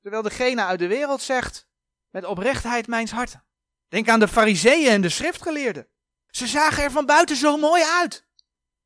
Terwijl 0.00 0.22
degene 0.22 0.64
uit 0.64 0.78
de 0.78 0.86
wereld 0.86 1.22
zegt, 1.22 1.68
met 2.08 2.24
oprechtheid 2.24 2.86
mijns 2.86 3.10
harten. 3.10 3.44
Denk 3.88 4.08
aan 4.08 4.20
de 4.20 4.28
fariseeën 4.28 4.90
en 4.90 5.00
de 5.00 5.08
schriftgeleerden. 5.08 5.88
Ze 6.26 6.46
zagen 6.46 6.82
er 6.82 6.90
van 6.90 7.06
buiten 7.06 7.36
zo 7.36 7.56
mooi 7.56 7.82
uit. 7.82 8.26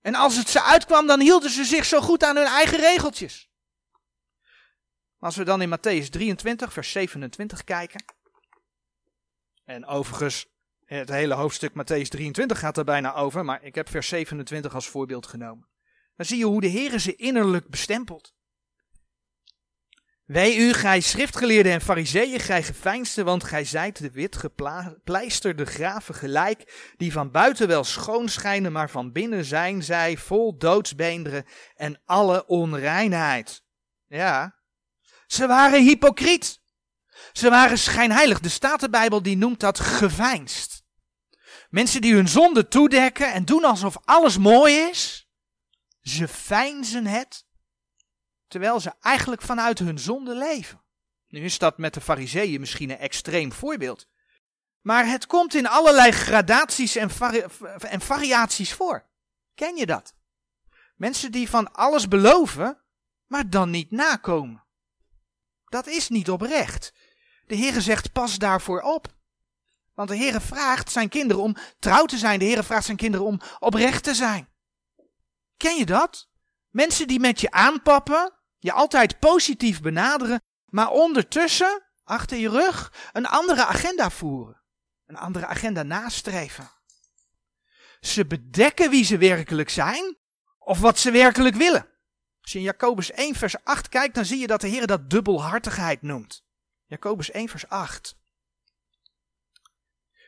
En 0.01 0.15
als 0.15 0.37
het 0.37 0.49
ze 0.49 0.63
uitkwam, 0.63 1.07
dan 1.07 1.21
hielden 1.21 1.51
ze 1.51 1.65
zich 1.65 1.85
zo 1.85 2.01
goed 2.01 2.25
aan 2.25 2.37
hun 2.37 2.47
eigen 2.47 2.79
regeltjes. 2.79 3.53
Als 5.25 5.37
we 5.37 5.45
dan 5.45 5.63
in 5.63 5.79
Matthäus 5.79 6.09
23, 6.11 6.73
vers 6.73 6.91
27 6.91 7.65
kijken. 7.65 8.05
En 9.65 9.87
overigens, 9.87 10.47
het 10.85 11.09
hele 11.09 11.35
hoofdstuk 11.35 11.71
Matthäus 11.71 12.09
23 12.09 12.59
gaat 12.59 12.77
er 12.77 12.85
bijna 12.85 13.15
over, 13.15 13.45
maar 13.45 13.63
ik 13.63 13.75
heb 13.75 13.89
vers 13.89 14.09
27 14.09 14.75
als 14.75 14.89
voorbeeld 14.89 15.27
genomen. 15.27 15.69
Dan 16.17 16.27
zie 16.27 16.39
je 16.39 16.45
hoe 16.45 16.61
de 16.61 16.67
Heer 16.67 16.99
ze 16.99 17.17
innerlijk 17.17 17.69
bestempelt. 17.69 18.35
Wee 20.25 20.57
u, 20.57 20.73
gij 20.73 21.01
schriftgeleerden 21.01 21.73
en 21.73 21.81
fariseeën, 21.81 22.41
gij 22.41 22.63
geveinsden, 22.63 23.25
want 23.25 23.45
gij 23.45 23.65
zijt 23.65 23.99
de 23.99 24.11
wit 24.11 24.37
gepleisterde 24.37 25.65
graven 25.65 26.15
gelijk, 26.15 26.93
die 26.97 27.13
van 27.13 27.31
buiten 27.31 27.69
wel 27.69 27.85
schoon 27.85 28.29
schijnen, 28.29 28.73
maar 28.73 28.91
van 28.91 29.13
binnen 29.13 29.45
zijn 29.45 29.83
zij 29.83 30.17
vol 30.17 30.59
doodsbeenderen 30.59 31.45
en 31.75 32.01
alle 32.05 32.47
onreinheid. 32.47 33.65
Ja, 34.07 34.63
ze 35.35 35.47
waren 35.47 35.83
hypocriet. 35.83 36.61
Ze 37.33 37.51
waren 37.51 37.79
schijnheilig. 37.79 38.41
De 38.41 38.49
Statenbijbel 38.49 39.23
die 39.23 39.37
noemt 39.37 39.61
dat 39.61 39.81
geveinst. 39.81 40.83
Mensen 41.69 42.01
die 42.01 42.15
hun 42.15 42.29
zonde 42.29 42.69
toedekken 42.69 43.33
en 43.33 43.45
doen 43.45 43.65
alsof 43.65 43.97
alles 44.05 44.39
mooi 44.39 44.75
is. 44.75 45.29
Ze 46.01 46.29
feinzen 46.29 47.07
het, 47.07 47.47
terwijl 48.47 48.81
ze 48.81 48.93
eigenlijk 49.01 49.43
vanuit 49.43 49.79
hun 49.79 49.99
zonde 49.99 50.35
leven. 50.35 50.83
Nu 51.29 51.45
is 51.45 51.59
dat 51.59 51.79
met 51.79 51.95
de 51.95 52.01
fariseeën 52.01 52.61
misschien 52.61 52.91
een 52.91 52.99
extreem 52.99 53.53
voorbeeld. 53.53 54.09
Maar 54.81 55.07
het 55.07 55.27
komt 55.27 55.55
in 55.55 55.67
allerlei 55.67 56.11
gradaties 56.11 56.97
en, 56.97 57.11
en 57.79 58.01
variaties 58.01 58.73
voor. 58.73 59.09
Ken 59.55 59.77
je 59.77 59.87
dat? 59.87 60.15
Mensen 60.95 61.33
die 61.33 61.49
van 61.49 61.73
alles 61.73 62.09
beloven, 62.09 62.85
maar 63.27 63.51
dan 63.51 63.71
niet 63.71 63.91
nakomen. 63.91 64.64
Dat 65.75 65.87
is 65.87 66.09
niet 66.09 66.31
oprecht. 66.31 66.93
De 67.47 67.57
Heere 67.57 67.81
zegt 67.81 68.13
pas 68.13 68.39
daarvoor 68.39 68.81
op. 68.81 69.15
Want 69.95 70.09
de 70.09 70.17
Heere 70.17 70.41
vraagt 70.41 70.93
zijn 70.93 71.09
kinderen 71.09 71.43
om 71.43 71.57
trouw 71.79 72.05
te 72.05 72.19
zijn. 72.19 72.39
De 72.39 72.45
Heere 72.45 72.63
vraagt 72.63 72.85
zijn 72.85 72.97
kinderen 72.97 73.27
om 73.27 73.41
oprecht 73.59 74.05
te 74.05 74.15
zijn. 74.15 74.49
Ken 75.57 75.77
je 75.77 75.87
dat? 75.87 76.29
Mensen 76.71 77.07
die 77.07 77.21
met 77.21 77.41
je 77.41 77.51
aanpappen, 77.51 78.33
je 78.59 78.73
altijd 78.73 79.19
positief 79.19 79.81
benaderen, 79.81 80.43
maar 80.65 80.91
ondertussen, 80.91 81.83
achter 82.05 82.37
je 82.37 82.49
rug, 82.49 82.93
een 83.13 83.27
andere 83.27 83.65
agenda 83.65 84.11
voeren. 84.11 84.63
Een 85.07 85.17
andere 85.17 85.47
agenda 85.47 85.83
nastreven. 85.83 86.71
Ze 88.01 88.27
bedekken 88.27 88.91
wie 88.91 89.05
ze 89.05 89.19
werkelijk 89.19 89.71
zijn, 89.71 90.17
of 90.59 90.81
wat 90.81 90.99
ze 90.99 91.11
werkelijk 91.11 91.55
willen. 91.55 91.94
Als 92.45 92.53
je 92.53 92.59
in 92.59 92.65
Jacobus 92.65 93.11
1 93.11 93.35
vers 93.35 93.65
8 93.65 93.89
kijkt, 93.89 94.15
dan 94.15 94.25
zie 94.25 94.39
je 94.39 94.47
dat 94.47 94.61
de 94.61 94.69
Heer 94.69 94.87
dat 94.87 95.11
dubbelhartigheid 95.11 96.03
noemt. 96.03 96.45
Jacobus 96.87 97.31
1 97.31 97.49
vers 97.49 97.69
8. 97.69 98.17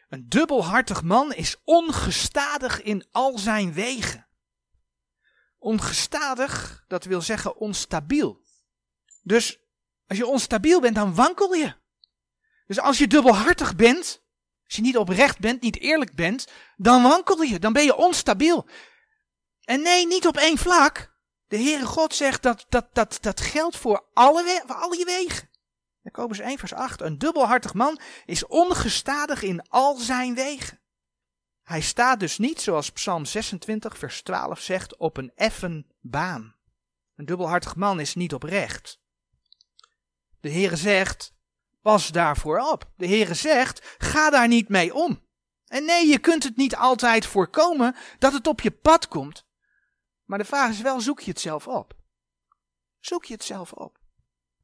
Een 0.08 0.28
dubbelhartig 0.28 1.02
man 1.02 1.32
is 1.32 1.56
ongestadig 1.64 2.82
in 2.82 3.06
al 3.10 3.38
zijn 3.38 3.72
wegen. 3.72 4.26
Ongestadig, 5.58 6.84
dat 6.88 7.04
wil 7.04 7.20
zeggen 7.20 7.56
onstabiel. 7.56 8.44
Dus 9.22 9.58
als 10.06 10.18
je 10.18 10.26
onstabiel 10.26 10.80
bent, 10.80 10.94
dan 10.94 11.14
wankel 11.14 11.52
je. 11.52 11.74
Dus 12.66 12.80
als 12.80 12.98
je 12.98 13.06
dubbelhartig 13.06 13.76
bent, 13.76 14.22
als 14.64 14.76
je 14.76 14.82
niet 14.82 14.96
oprecht 14.96 15.38
bent, 15.38 15.62
niet 15.62 15.78
eerlijk 15.78 16.14
bent, 16.14 16.46
dan 16.76 17.02
wankel 17.02 17.42
je, 17.42 17.58
dan 17.58 17.72
ben 17.72 17.84
je 17.84 17.96
onstabiel. 17.96 18.68
En 19.60 19.82
nee, 19.82 20.06
niet 20.06 20.26
op 20.26 20.36
één 20.36 20.58
vlak. 20.58 21.14
De 21.48 21.56
Heere 21.56 21.86
God 21.86 22.14
zegt 22.14 22.42
dat 22.42 22.66
dat, 22.68 22.88
dat, 22.92 23.18
dat 23.20 23.40
geldt 23.40 23.76
voor 23.76 24.06
alle, 24.12 24.62
voor 24.66 24.76
alle 24.76 24.98
je 24.98 25.04
wegen. 25.04 25.48
Jacobus 26.02 26.38
1 26.38 26.58
vers 26.58 26.72
8. 26.72 27.00
Een 27.00 27.18
dubbelhartig 27.18 27.74
man 27.74 28.00
is 28.24 28.46
ongestadig 28.46 29.42
in 29.42 29.68
al 29.68 29.96
zijn 29.96 30.34
wegen. 30.34 30.80
Hij 31.62 31.80
staat 31.80 32.20
dus 32.20 32.38
niet, 32.38 32.60
zoals 32.60 32.90
Psalm 32.90 33.24
26 33.24 33.98
vers 33.98 34.22
12 34.22 34.60
zegt, 34.60 34.96
op 34.96 35.16
een 35.16 35.32
effen 35.34 35.86
baan. 36.00 36.54
Een 37.16 37.26
dubbelhartig 37.26 37.76
man 37.76 38.00
is 38.00 38.14
niet 38.14 38.34
oprecht. 38.34 39.00
De 40.40 40.50
Heere 40.50 40.76
zegt, 40.76 41.34
pas 41.82 42.08
daarvoor 42.08 42.58
op. 42.58 42.90
De 42.96 43.06
Heere 43.06 43.34
zegt, 43.34 43.96
ga 43.98 44.30
daar 44.30 44.48
niet 44.48 44.68
mee 44.68 44.94
om. 44.94 45.24
En 45.66 45.84
nee, 45.84 46.06
je 46.06 46.18
kunt 46.18 46.42
het 46.42 46.56
niet 46.56 46.76
altijd 46.76 47.26
voorkomen 47.26 47.96
dat 48.18 48.32
het 48.32 48.46
op 48.46 48.60
je 48.60 48.70
pad 48.70 49.08
komt. 49.08 49.45
Maar 50.26 50.38
de 50.38 50.44
vraag 50.44 50.70
is 50.70 50.80
wel, 50.80 51.00
zoek 51.00 51.20
je 51.20 51.30
het 51.30 51.40
zelf 51.40 51.68
op? 51.68 51.96
Zoek 52.98 53.24
je 53.24 53.34
het 53.34 53.44
zelf 53.44 53.72
op? 53.72 54.00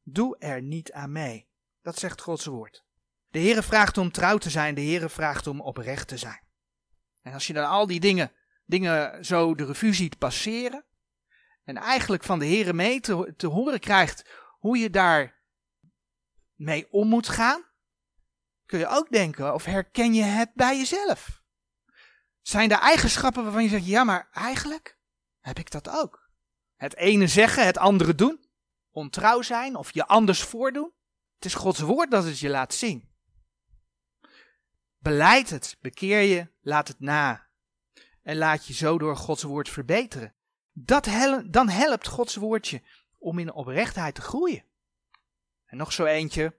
Doe 0.03 0.37
er 0.37 0.61
niet 0.61 0.91
aan 0.91 1.11
mee. 1.11 1.49
Dat 1.81 1.99
zegt 1.99 2.21
Gods 2.21 2.45
woord. 2.45 2.85
De 3.29 3.39
Heere 3.39 3.63
vraagt 3.63 3.97
om 3.97 4.11
trouw 4.11 4.37
te 4.37 4.49
zijn, 4.49 4.75
de 4.75 4.81
Heere 4.81 5.09
vraagt 5.09 5.47
om 5.47 5.61
oprecht 5.61 6.07
te 6.07 6.17
zijn. 6.17 6.41
En 7.21 7.33
als 7.33 7.47
je 7.47 7.53
dan 7.53 7.69
al 7.69 7.87
die 7.87 7.99
dingen, 7.99 8.31
dingen 8.65 9.25
zo 9.25 9.55
de 9.55 9.65
revue 9.65 9.93
ziet 9.93 10.17
passeren, 10.17 10.85
en 11.63 11.77
eigenlijk 11.77 12.23
van 12.23 12.39
de 12.39 12.45
Heere 12.45 12.73
mee 12.73 12.99
te, 12.99 13.33
te 13.37 13.47
horen 13.47 13.79
krijgt 13.79 14.29
hoe 14.59 14.77
je 14.77 14.89
daar 14.89 15.41
mee 16.55 16.91
om 16.91 17.07
moet 17.07 17.29
gaan, 17.29 17.63
kun 18.65 18.79
je 18.79 18.87
ook 18.87 19.09
denken 19.09 19.53
of 19.53 19.65
herken 19.65 20.13
je 20.13 20.23
het 20.23 20.53
bij 20.53 20.77
jezelf? 20.77 21.41
Zijn 22.41 22.71
er 22.71 22.79
eigenschappen 22.79 23.43
waarvan 23.43 23.63
je 23.63 23.69
zegt, 23.69 23.85
ja 23.85 24.03
maar 24.03 24.29
eigenlijk, 24.31 24.97
heb 25.43 25.59
ik 25.59 25.71
dat 25.71 25.89
ook. 25.89 26.29
Het 26.75 26.95
ene 26.95 27.27
zeggen, 27.27 27.65
het 27.65 27.77
andere 27.77 28.15
doen. 28.15 28.45
Ontrouw 28.91 29.41
zijn 29.41 29.75
of 29.75 29.93
je 29.93 30.05
anders 30.05 30.41
voordoen. 30.43 30.91
Het 31.35 31.45
is 31.45 31.53
Gods 31.53 31.79
woord 31.79 32.11
dat 32.11 32.23
het 32.23 32.39
je 32.39 32.49
laat 32.49 32.73
zien. 32.73 33.09
Beleid 34.97 35.49
het, 35.49 35.77
bekeer 35.81 36.21
je, 36.21 36.47
laat 36.61 36.87
het 36.87 36.99
na. 36.99 37.47
En 38.21 38.37
laat 38.37 38.67
je 38.67 38.73
zo 38.73 38.97
door 38.97 39.17
Gods 39.17 39.43
woord 39.43 39.69
verbeteren. 39.69 40.33
Dat 40.71 41.05
hel 41.05 41.51
dan 41.51 41.69
helpt 41.69 42.07
Gods 42.07 42.35
woordje 42.35 42.81
om 43.17 43.39
in 43.39 43.53
oprechtheid 43.53 44.15
te 44.15 44.21
groeien. 44.21 44.65
En 45.65 45.77
nog 45.77 45.93
zo 45.93 46.05
eentje, 46.05 46.55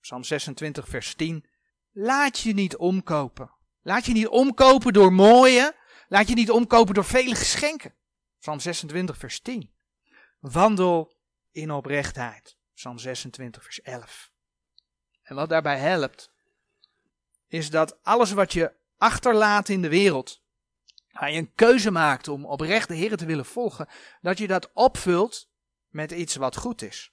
Psalm 0.00 0.24
26, 0.24 0.88
vers 0.88 1.14
10. 1.14 1.46
Laat 1.92 2.38
je 2.38 2.52
niet 2.52 2.76
omkopen. 2.76 3.50
Laat 3.82 4.06
je 4.06 4.12
niet 4.12 4.28
omkopen 4.28 4.92
door 4.92 5.12
mooie. 5.12 5.74
Laat 6.08 6.28
je 6.28 6.34
niet 6.34 6.50
omkopen 6.50 6.94
door 6.94 7.04
vele 7.04 7.34
geschenken. 7.34 7.94
Psalm 8.46 8.60
26, 8.60 9.16
vers 9.16 9.40
10. 9.40 9.72
Wandel 10.40 11.16
in 11.52 11.70
oprechtheid. 11.70 12.56
Psalm 12.74 12.98
26, 12.98 13.62
vers 13.62 13.80
11. 13.80 14.30
En 15.22 15.34
wat 15.34 15.48
daarbij 15.48 15.78
helpt, 15.78 16.30
is 17.48 17.70
dat 17.70 18.02
alles 18.02 18.32
wat 18.32 18.52
je 18.52 18.72
achterlaat 18.96 19.68
in 19.68 19.82
de 19.82 19.88
wereld, 19.88 20.42
waar 21.10 21.32
je 21.32 21.38
een 21.38 21.54
keuze 21.54 21.90
maakt 21.90 22.28
om 22.28 22.44
oprecht 22.44 22.88
de 22.88 22.94
Heer 22.94 23.16
te 23.16 23.26
willen 23.26 23.44
volgen, 23.44 23.88
dat 24.20 24.38
je 24.38 24.46
dat 24.46 24.70
opvult 24.72 25.48
met 25.88 26.10
iets 26.10 26.36
wat 26.36 26.56
goed 26.56 26.82
is. 26.82 27.12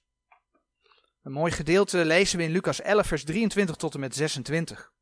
Een 1.22 1.32
mooi 1.32 1.52
gedeelte 1.52 2.04
lezen 2.04 2.38
we 2.38 2.44
in 2.44 2.50
Lucas 2.50 2.80
11, 2.80 3.06
vers 3.06 3.24
23 3.24 3.76
tot 3.76 3.94
en 3.94 4.00
met 4.00 4.14
26. 4.14 4.92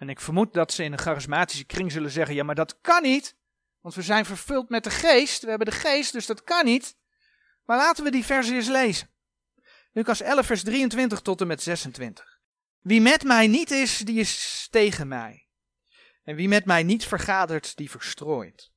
En 0.00 0.08
ik 0.08 0.20
vermoed 0.20 0.54
dat 0.54 0.72
ze 0.72 0.84
in 0.84 0.92
een 0.92 0.98
charismatische 0.98 1.64
kring 1.64 1.92
zullen 1.92 2.10
zeggen: 2.10 2.34
ja, 2.34 2.44
maar 2.44 2.54
dat 2.54 2.80
kan 2.80 3.02
niet, 3.02 3.36
want 3.80 3.94
we 3.94 4.02
zijn 4.02 4.24
vervuld 4.24 4.68
met 4.68 4.84
de 4.84 4.90
geest. 4.90 5.42
We 5.42 5.48
hebben 5.48 5.66
de 5.66 5.72
geest, 5.72 6.12
dus 6.12 6.26
dat 6.26 6.44
kan 6.44 6.64
niet. 6.64 6.96
Maar 7.64 7.76
laten 7.76 8.04
we 8.04 8.10
die 8.10 8.24
versen 8.24 8.54
eens 8.54 8.68
lezen. 8.68 9.10
Lucas 9.92 10.20
11, 10.20 10.46
vers 10.46 10.62
23 10.62 11.20
tot 11.20 11.40
en 11.40 11.46
met 11.46 11.62
26. 11.62 12.40
Wie 12.80 13.00
met 13.00 13.24
mij 13.24 13.46
niet 13.46 13.70
is, 13.70 13.98
die 13.98 14.20
is 14.20 14.66
tegen 14.70 15.08
mij. 15.08 15.46
En 16.24 16.36
wie 16.36 16.48
met 16.48 16.64
mij 16.64 16.82
niet 16.82 17.04
vergadert, 17.04 17.76
die 17.76 17.90
verstrooit. 17.90 18.72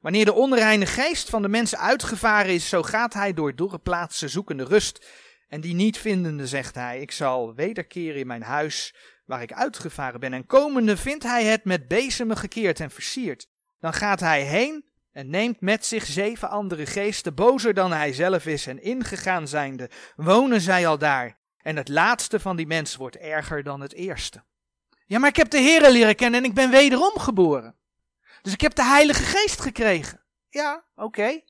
Wanneer 0.00 0.24
de 0.24 0.32
onreine 0.32 0.86
geest 0.86 1.30
van 1.30 1.42
de 1.42 1.48
mensen 1.48 1.78
uitgevaren 1.78 2.54
is, 2.54 2.68
zo 2.68 2.82
gaat 2.82 3.14
hij 3.14 3.32
door 3.32 3.54
dorre 3.54 3.78
plaatsen 3.78 4.30
zoekende 4.30 4.64
rust. 4.64 5.06
En 5.48 5.60
die 5.60 5.74
niet 5.74 5.98
vindende, 5.98 6.46
zegt 6.46 6.74
hij, 6.74 7.00
ik 7.00 7.12
zal 7.12 7.54
wederkeren 7.54 8.20
in 8.20 8.26
mijn 8.26 8.42
huis 8.42 8.94
waar 9.24 9.42
ik 9.42 9.52
uitgevaren 9.52 10.20
ben. 10.20 10.32
En 10.32 10.46
komende 10.46 10.96
vindt 10.96 11.24
hij 11.24 11.44
het 11.44 11.64
met 11.64 11.88
bezemen 11.88 12.36
gekeerd 12.36 12.80
en 12.80 12.90
versierd. 12.90 13.48
Dan 13.80 13.92
gaat 13.92 14.20
hij 14.20 14.42
heen 14.42 14.84
en 15.12 15.30
neemt 15.30 15.60
met 15.60 15.86
zich 15.86 16.04
zeven 16.06 16.50
andere 16.50 16.86
geesten, 16.86 17.34
bozer 17.34 17.74
dan 17.74 17.92
hij 17.92 18.12
zelf 18.12 18.46
is, 18.46 18.66
en 18.66 18.82
ingegaan 18.82 19.48
zijnde, 19.48 19.90
wonen 20.16 20.60
zij 20.60 20.86
al 20.86 20.98
daar. 20.98 21.38
En 21.58 21.76
het 21.76 21.88
laatste 21.88 22.40
van 22.40 22.56
die 22.56 22.66
mens 22.66 22.96
wordt 22.96 23.16
erger 23.16 23.62
dan 23.62 23.80
het 23.80 23.92
eerste. 23.92 24.44
Ja, 25.06 25.18
maar 25.18 25.28
ik 25.28 25.36
heb 25.36 25.50
de 25.50 25.60
Heere 25.60 25.92
leren 25.92 26.14
kennen 26.14 26.42
en 26.42 26.48
ik 26.48 26.54
ben 26.54 26.70
wederom 26.70 27.18
geboren. 27.18 27.76
Dus 28.42 28.52
ik 28.52 28.60
heb 28.60 28.74
de 28.74 28.84
Heilige 28.84 29.22
Geest 29.22 29.60
gekregen. 29.60 30.24
Ja, 30.48 30.84
oké. 30.94 31.40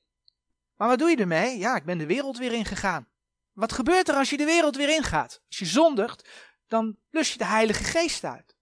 Maar 0.75 0.87
wat 0.87 0.99
doe 0.99 1.09
je 1.09 1.17
ermee? 1.17 1.57
Ja, 1.57 1.75
ik 1.75 1.85
ben 1.85 1.97
de 1.97 2.05
wereld 2.05 2.37
weer 2.37 2.53
ingegaan. 2.53 3.07
Wat 3.53 3.73
gebeurt 3.73 4.09
er 4.09 4.15
als 4.15 4.29
je 4.29 4.37
de 4.37 4.45
wereld 4.45 4.75
weer 4.75 4.89
ingaat? 4.89 5.41
Als 5.47 5.57
je 5.57 5.65
zondigt, 5.65 6.29
dan 6.75 6.97
lus 7.09 7.31
je 7.31 7.37
de 7.37 7.45
Heilige 7.45 7.83
Geest 7.83 8.23
uit. 8.23 8.55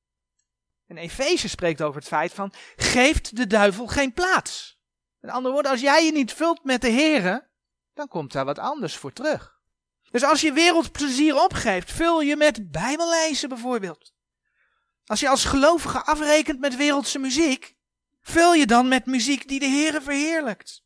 En 0.87 0.97
Efeze 0.97 1.49
spreekt 1.49 1.81
over 1.81 1.99
het 1.99 2.07
feit 2.09 2.33
van, 2.33 2.53
geeft 2.75 3.35
de 3.35 3.47
duivel 3.47 3.87
geen 3.87 4.13
plaats. 4.13 4.81
Met 5.19 5.31
andere 5.31 5.53
woorden, 5.53 5.71
als 5.71 5.81
jij 5.81 6.05
je 6.05 6.11
niet 6.11 6.33
vult 6.33 6.63
met 6.63 6.81
de 6.81 6.91
Here, 6.91 7.49
dan 7.93 8.07
komt 8.07 8.31
daar 8.31 8.45
wat 8.45 8.59
anders 8.59 8.95
voor 8.95 9.13
terug. 9.13 9.61
Dus 10.11 10.23
als 10.23 10.41
je 10.41 10.53
wereldplezier 10.53 11.35
opgeeft, 11.35 11.91
vul 11.91 12.21
je 12.21 12.35
met 12.35 12.71
bijbellezen 12.71 13.49
bijvoorbeeld. 13.49 14.13
Als 15.05 15.19
je 15.19 15.29
als 15.29 15.45
gelovige 15.45 16.03
afrekent 16.03 16.59
met 16.59 16.75
wereldse 16.75 17.19
muziek, 17.19 17.75
vul 18.21 18.53
je 18.53 18.65
dan 18.65 18.87
met 18.87 19.05
muziek 19.05 19.47
die 19.47 19.59
de 19.59 19.67
Here 19.69 20.01
verheerlijkt. 20.01 20.83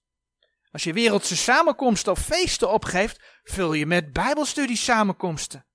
Als 0.72 0.84
je 0.84 0.94
wereldse 0.94 1.38
samenkomsten 1.38 2.12
of 2.12 2.20
feesten 2.20 2.72
opgeeft, 2.72 3.22
vul 3.44 3.74
je 3.74 3.86
met 3.86 4.14
bijbelstudies 4.14 4.84
samenkomsten. 4.84 5.67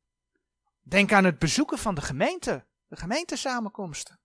Denk 0.83 1.13
aan 1.13 1.25
het 1.25 1.39
bezoeken 1.39 1.79
van 1.79 1.95
de 1.95 2.01
gemeente, 2.01 2.67
de 2.87 2.97
gemeentesamenkomsten. 2.97 4.21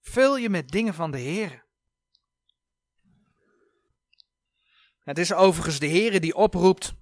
Vul 0.00 0.36
je 0.36 0.48
met 0.48 0.68
dingen 0.68 0.94
van 0.94 1.10
de 1.10 1.18
Heer. 1.18 1.64
Het 4.98 5.18
is 5.18 5.32
overigens 5.32 5.78
de 5.78 5.86
Heer 5.86 6.20
die 6.20 6.34
oproept. 6.34 6.94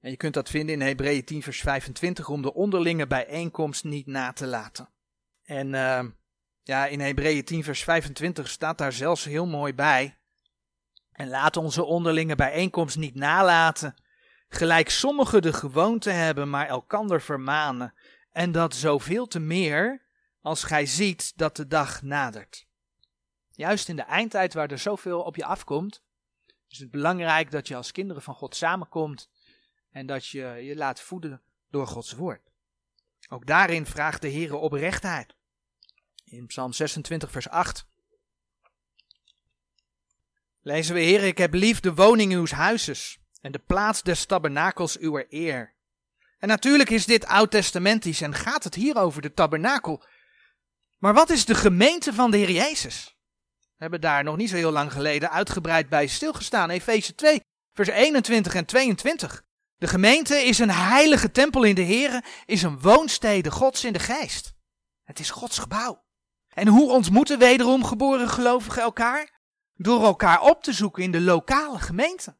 En 0.00 0.10
je 0.10 0.16
kunt 0.16 0.34
dat 0.34 0.48
vinden 0.48 0.74
in 0.74 0.80
Hebreeën 0.80 1.24
10 1.24 1.42
vers 1.42 1.60
25 1.60 2.28
om 2.28 2.42
de 2.42 2.54
onderlinge 2.54 3.06
bijeenkomst 3.06 3.84
niet 3.84 4.06
na 4.06 4.32
te 4.32 4.46
laten. 4.46 4.88
En 5.42 5.72
uh, 5.72 6.04
ja, 6.62 6.86
in 6.86 7.00
Hebreeën 7.00 7.44
10 7.44 7.64
vers 7.64 7.84
25 7.84 8.48
staat 8.48 8.78
daar 8.78 8.92
zelfs 8.92 9.24
heel 9.24 9.46
mooi 9.46 9.74
bij. 9.74 10.18
En 11.12 11.28
laat 11.28 11.56
onze 11.56 11.84
onderlinge 11.84 12.34
bijeenkomst 12.34 12.96
niet 12.96 13.14
nalaten, 13.14 13.94
gelijk 14.48 14.90
sommigen 14.90 15.42
de 15.42 15.52
gewoonte 15.52 16.10
hebben, 16.10 16.50
maar 16.50 16.66
elkander 16.66 17.22
vermanen. 17.22 17.94
En 18.32 18.52
dat 18.52 18.74
zoveel 18.74 19.26
te 19.26 19.38
meer 19.38 20.06
als 20.40 20.62
gij 20.62 20.86
ziet 20.86 21.32
dat 21.36 21.56
de 21.56 21.66
dag 21.66 22.02
nadert. 22.02 22.66
Juist 23.50 23.88
in 23.88 23.96
de 23.96 24.02
eindtijd 24.02 24.54
waar 24.54 24.70
er 24.70 24.78
zoveel 24.78 25.22
op 25.22 25.36
je 25.36 25.44
afkomt, 25.44 26.02
is 26.68 26.78
het 26.78 26.90
belangrijk 26.90 27.50
dat 27.50 27.68
je 27.68 27.76
als 27.76 27.92
kinderen 27.92 28.22
van 28.22 28.34
God 28.34 28.56
samenkomt 28.56 29.30
en 29.90 30.06
dat 30.06 30.26
je 30.26 30.46
je 30.46 30.76
laat 30.76 31.00
voeden 31.00 31.42
door 31.70 31.86
Gods 31.86 32.12
woord. 32.12 32.50
Ook 33.28 33.46
daarin 33.46 33.86
vraagt 33.86 34.22
de 34.22 34.28
Heer 34.28 34.54
oprechtheid. 34.54 35.34
In 36.24 36.46
Psalm 36.46 36.72
26, 36.72 37.30
vers 37.30 37.48
8 37.48 37.86
lezen 40.60 40.94
we: 40.94 41.00
Heer, 41.00 41.22
ik 41.22 41.38
heb 41.38 41.54
lief 41.54 41.80
de 41.80 41.94
woning 41.94 42.32
uws 42.32 42.50
huizes 42.50 43.18
en 43.46 43.52
de 43.52 43.58
plaats 43.58 44.02
des 44.02 44.24
tabernakels 44.24 44.98
uw 44.98 45.24
eer. 45.28 45.74
En 46.38 46.48
natuurlijk 46.48 46.90
is 46.90 47.06
dit 47.06 47.26
oud-testamentisch 47.26 48.20
en 48.20 48.34
gaat 48.34 48.64
het 48.64 48.74
hier 48.74 48.96
over 48.96 49.22
de 49.22 49.32
tabernakel. 49.34 50.04
Maar 50.98 51.14
wat 51.14 51.30
is 51.30 51.44
de 51.44 51.54
gemeente 51.54 52.12
van 52.12 52.30
de 52.30 52.36
Heer 52.36 52.50
Jezus? 52.50 53.16
We 53.50 53.82
hebben 53.82 54.00
daar 54.00 54.24
nog 54.24 54.36
niet 54.36 54.48
zo 54.48 54.56
heel 54.56 54.70
lang 54.70 54.92
geleden 54.92 55.30
uitgebreid 55.30 55.88
bij 55.88 56.06
stilgestaan. 56.06 56.70
Efeze 56.70 57.14
2, 57.14 57.40
vers 57.72 57.88
21 57.88 58.54
en 58.54 58.64
22. 58.64 59.44
De 59.76 59.86
gemeente 59.86 60.36
is 60.36 60.58
een 60.58 60.70
heilige 60.70 61.30
tempel 61.30 61.62
in 61.62 61.74
de 61.74 61.82
Heer, 61.82 62.24
is 62.46 62.62
een 62.62 62.80
woonstede 62.80 63.50
Gods 63.50 63.84
in 63.84 63.92
de 63.92 63.98
geest. 63.98 64.54
Het 65.04 65.18
is 65.18 65.30
Gods 65.30 65.58
gebouw. 65.58 66.04
En 66.48 66.68
hoe 66.68 66.90
ontmoeten 66.90 67.38
wederom 67.38 67.84
geboren 67.84 68.28
gelovigen 68.28 68.82
elkaar? 68.82 69.40
Door 69.74 70.04
elkaar 70.04 70.40
op 70.40 70.62
te 70.62 70.72
zoeken 70.72 71.02
in 71.02 71.10
de 71.10 71.20
lokale 71.20 71.78
gemeente. 71.78 72.36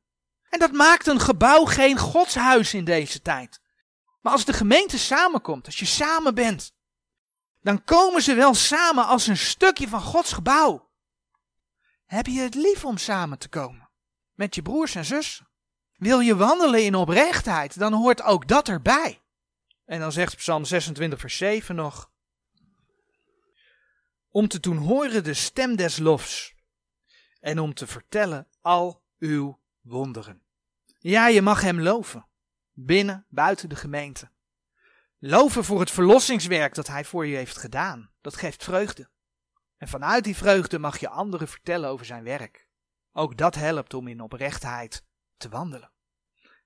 En 0.57 0.63
dat 0.63 0.73
maakt 0.73 1.07
een 1.07 1.21
gebouw 1.21 1.65
geen 1.65 1.99
godshuis 1.99 2.75
in 2.75 2.85
deze 2.85 3.23
tijd. 3.23 3.61
Maar 4.21 4.33
als 4.33 4.45
de 4.45 4.53
gemeente 4.53 4.99
samenkomt, 4.99 5.67
als 5.67 5.79
je 5.79 5.85
samen 5.85 6.35
bent, 6.35 6.73
dan 7.61 7.85
komen 7.85 8.23
ze 8.23 8.35
wel 8.35 8.55
samen 8.55 9.07
als 9.07 9.27
een 9.27 9.37
stukje 9.37 9.89
van 9.89 10.01
Gods 10.01 10.33
gebouw. 10.33 10.91
Heb 12.05 12.27
je 12.27 12.41
het 12.41 12.55
lief 12.55 12.85
om 12.85 12.97
samen 12.97 13.39
te 13.39 13.49
komen 13.49 13.89
met 14.35 14.55
je 14.55 14.63
broers 14.63 14.95
en 14.95 15.05
zussen? 15.05 15.49
Wil 15.97 16.21
je 16.21 16.37
wandelen 16.37 16.85
in 16.85 16.95
oprechtheid, 16.95 17.79
dan 17.79 17.93
hoort 17.93 18.23
ook 18.23 18.49
dat 18.49 18.69
erbij. 18.69 19.23
En 19.85 20.01
dan 20.01 20.13
zegt 20.13 20.37
Psalm 20.37 20.65
26, 20.65 21.21
vers 21.21 21.37
7 21.37 21.75
nog: 21.75 22.11
Om 24.31 24.49
te 24.49 24.61
doen 24.61 24.77
horen 24.77 25.25
de 25.25 25.35
stem 25.35 25.77
des 25.77 25.99
lofs 25.99 26.55
en 27.41 27.59
om 27.59 27.75
te 27.75 27.87
vertellen 27.87 28.49
al 28.61 29.03
uw 29.19 29.61
wonderen. 29.81 30.46
Ja, 31.07 31.29
je 31.29 31.43
mag 31.43 31.61
hem 31.61 31.81
loven. 31.81 32.27
Binnen, 32.73 33.27
buiten 33.29 33.69
de 33.69 33.77
gemeente. 33.77 34.31
Loven 35.19 35.65
voor 35.65 35.81
het 35.81 35.91
verlossingswerk 35.91 36.75
dat 36.75 36.87
hij 36.87 37.05
voor 37.05 37.27
je 37.27 37.37
heeft 37.37 37.57
gedaan. 37.57 38.11
Dat 38.21 38.37
geeft 38.37 38.65
vreugde. 38.65 39.11
En 39.77 39.89
vanuit 39.89 40.25
die 40.25 40.37
vreugde 40.37 40.79
mag 40.79 40.99
je 40.99 41.09
anderen 41.09 41.49
vertellen 41.49 41.89
over 41.89 42.07
zijn 42.07 42.25
werk. 42.25 42.69
Ook 43.13 43.37
dat 43.37 43.55
helpt 43.55 43.95
om 43.95 44.09
in 44.09 44.21
oprechtheid 44.21 45.05
te 45.37 45.49
wandelen. 45.49 45.93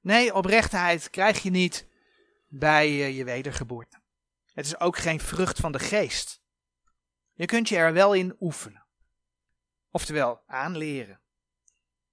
Nee, 0.00 0.35
oprechtheid 0.35 1.11
krijg 1.11 1.42
je 1.42 1.50
niet 1.50 1.88
bij 2.48 2.87
eh, 2.87 3.16
je 3.16 3.24
wedergeboorte. 3.24 4.00
Het 4.53 4.66
is 4.66 4.81
ook 4.81 4.96
geen 4.96 5.20
vrucht 5.20 5.59
van 5.59 5.72
de 5.72 5.79
geest. 5.79 6.42
Je 7.33 7.46
kunt 7.46 7.68
je 7.68 7.76
er 7.76 7.92
wel 7.92 8.14
in 8.14 8.37
oefenen. 8.40 8.87
Oftewel, 9.90 10.42
aanleren. 10.46 11.20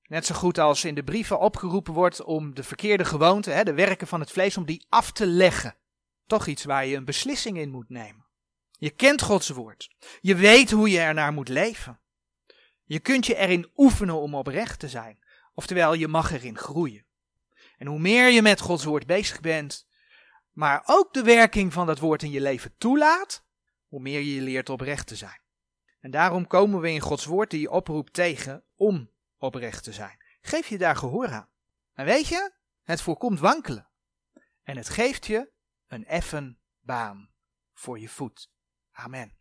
Net 0.07 0.25
zo 0.25 0.35
goed 0.35 0.57
als 0.57 0.85
in 0.85 0.95
de 0.95 1.03
brieven 1.03 1.39
opgeroepen 1.39 1.93
wordt 1.93 2.23
om 2.23 2.55
de 2.55 2.63
verkeerde 2.63 3.05
gewoonte, 3.05 3.51
hè, 3.51 3.63
de 3.63 3.73
werken 3.73 4.07
van 4.07 4.19
het 4.19 4.31
vlees, 4.31 4.57
om 4.57 4.65
die 4.65 4.85
af 4.89 5.11
te 5.11 5.25
leggen. 5.25 5.75
Toch 6.25 6.47
iets 6.47 6.63
waar 6.63 6.85
je 6.85 6.95
een 6.95 7.05
beslissing 7.05 7.57
in 7.57 7.69
moet 7.69 7.89
nemen. 7.89 8.25
Je 8.71 8.89
kent 8.89 9.21
Gods 9.21 9.49
woord. 9.49 9.95
Je 10.21 10.35
weet 10.35 10.71
hoe 10.71 10.89
je 10.89 10.99
ernaar 10.99 11.33
moet 11.33 11.49
leven. 11.49 11.99
Je 12.83 12.99
kunt 12.99 13.25
je 13.25 13.35
erin 13.35 13.69
oefenen 13.75 14.15
om 14.15 14.35
oprecht 14.35 14.79
te 14.79 14.89
zijn. 14.89 15.19
Oftewel, 15.53 15.93
je 15.93 16.07
mag 16.07 16.31
erin 16.31 16.57
groeien. 16.57 17.05
En 17.77 17.87
hoe 17.87 17.99
meer 17.99 18.29
je 18.29 18.41
met 18.41 18.61
Gods 18.61 18.83
woord 18.83 19.05
bezig 19.05 19.39
bent, 19.39 19.87
maar 20.51 20.83
ook 20.85 21.13
de 21.13 21.23
werking 21.23 21.73
van 21.73 21.85
dat 21.85 21.99
woord 21.99 22.23
in 22.23 22.31
je 22.31 22.41
leven 22.41 22.73
toelaat, 22.77 23.45
hoe 23.87 24.01
meer 24.01 24.19
je 24.19 24.41
leert 24.41 24.69
oprecht 24.69 25.07
te 25.07 25.15
zijn. 25.15 25.41
En 25.99 26.11
daarom 26.11 26.47
komen 26.47 26.81
we 26.81 26.91
in 26.91 26.99
Gods 26.99 27.25
woord 27.25 27.49
die 27.49 27.71
oproept 27.71 28.13
tegen 28.13 28.63
om 28.75 29.09
oprecht 29.37 29.83
te 29.83 29.93
zijn. 29.93 30.23
Geef 30.41 30.67
je 30.67 30.77
daar 30.77 30.95
gehoor 30.95 31.27
aan. 31.27 31.49
En 31.93 32.05
weet 32.05 32.27
je, 32.27 32.51
het 32.83 33.01
voorkomt 33.01 33.39
wankelen. 33.39 33.89
En 34.63 34.77
het 34.77 34.89
geeft 34.89 35.25
je 35.25 35.51
een 35.87 36.05
effen 36.05 36.59
baan 36.79 37.29
voor 37.73 37.99
je 37.99 38.09
voet. 38.09 38.51
Amen. 38.91 39.36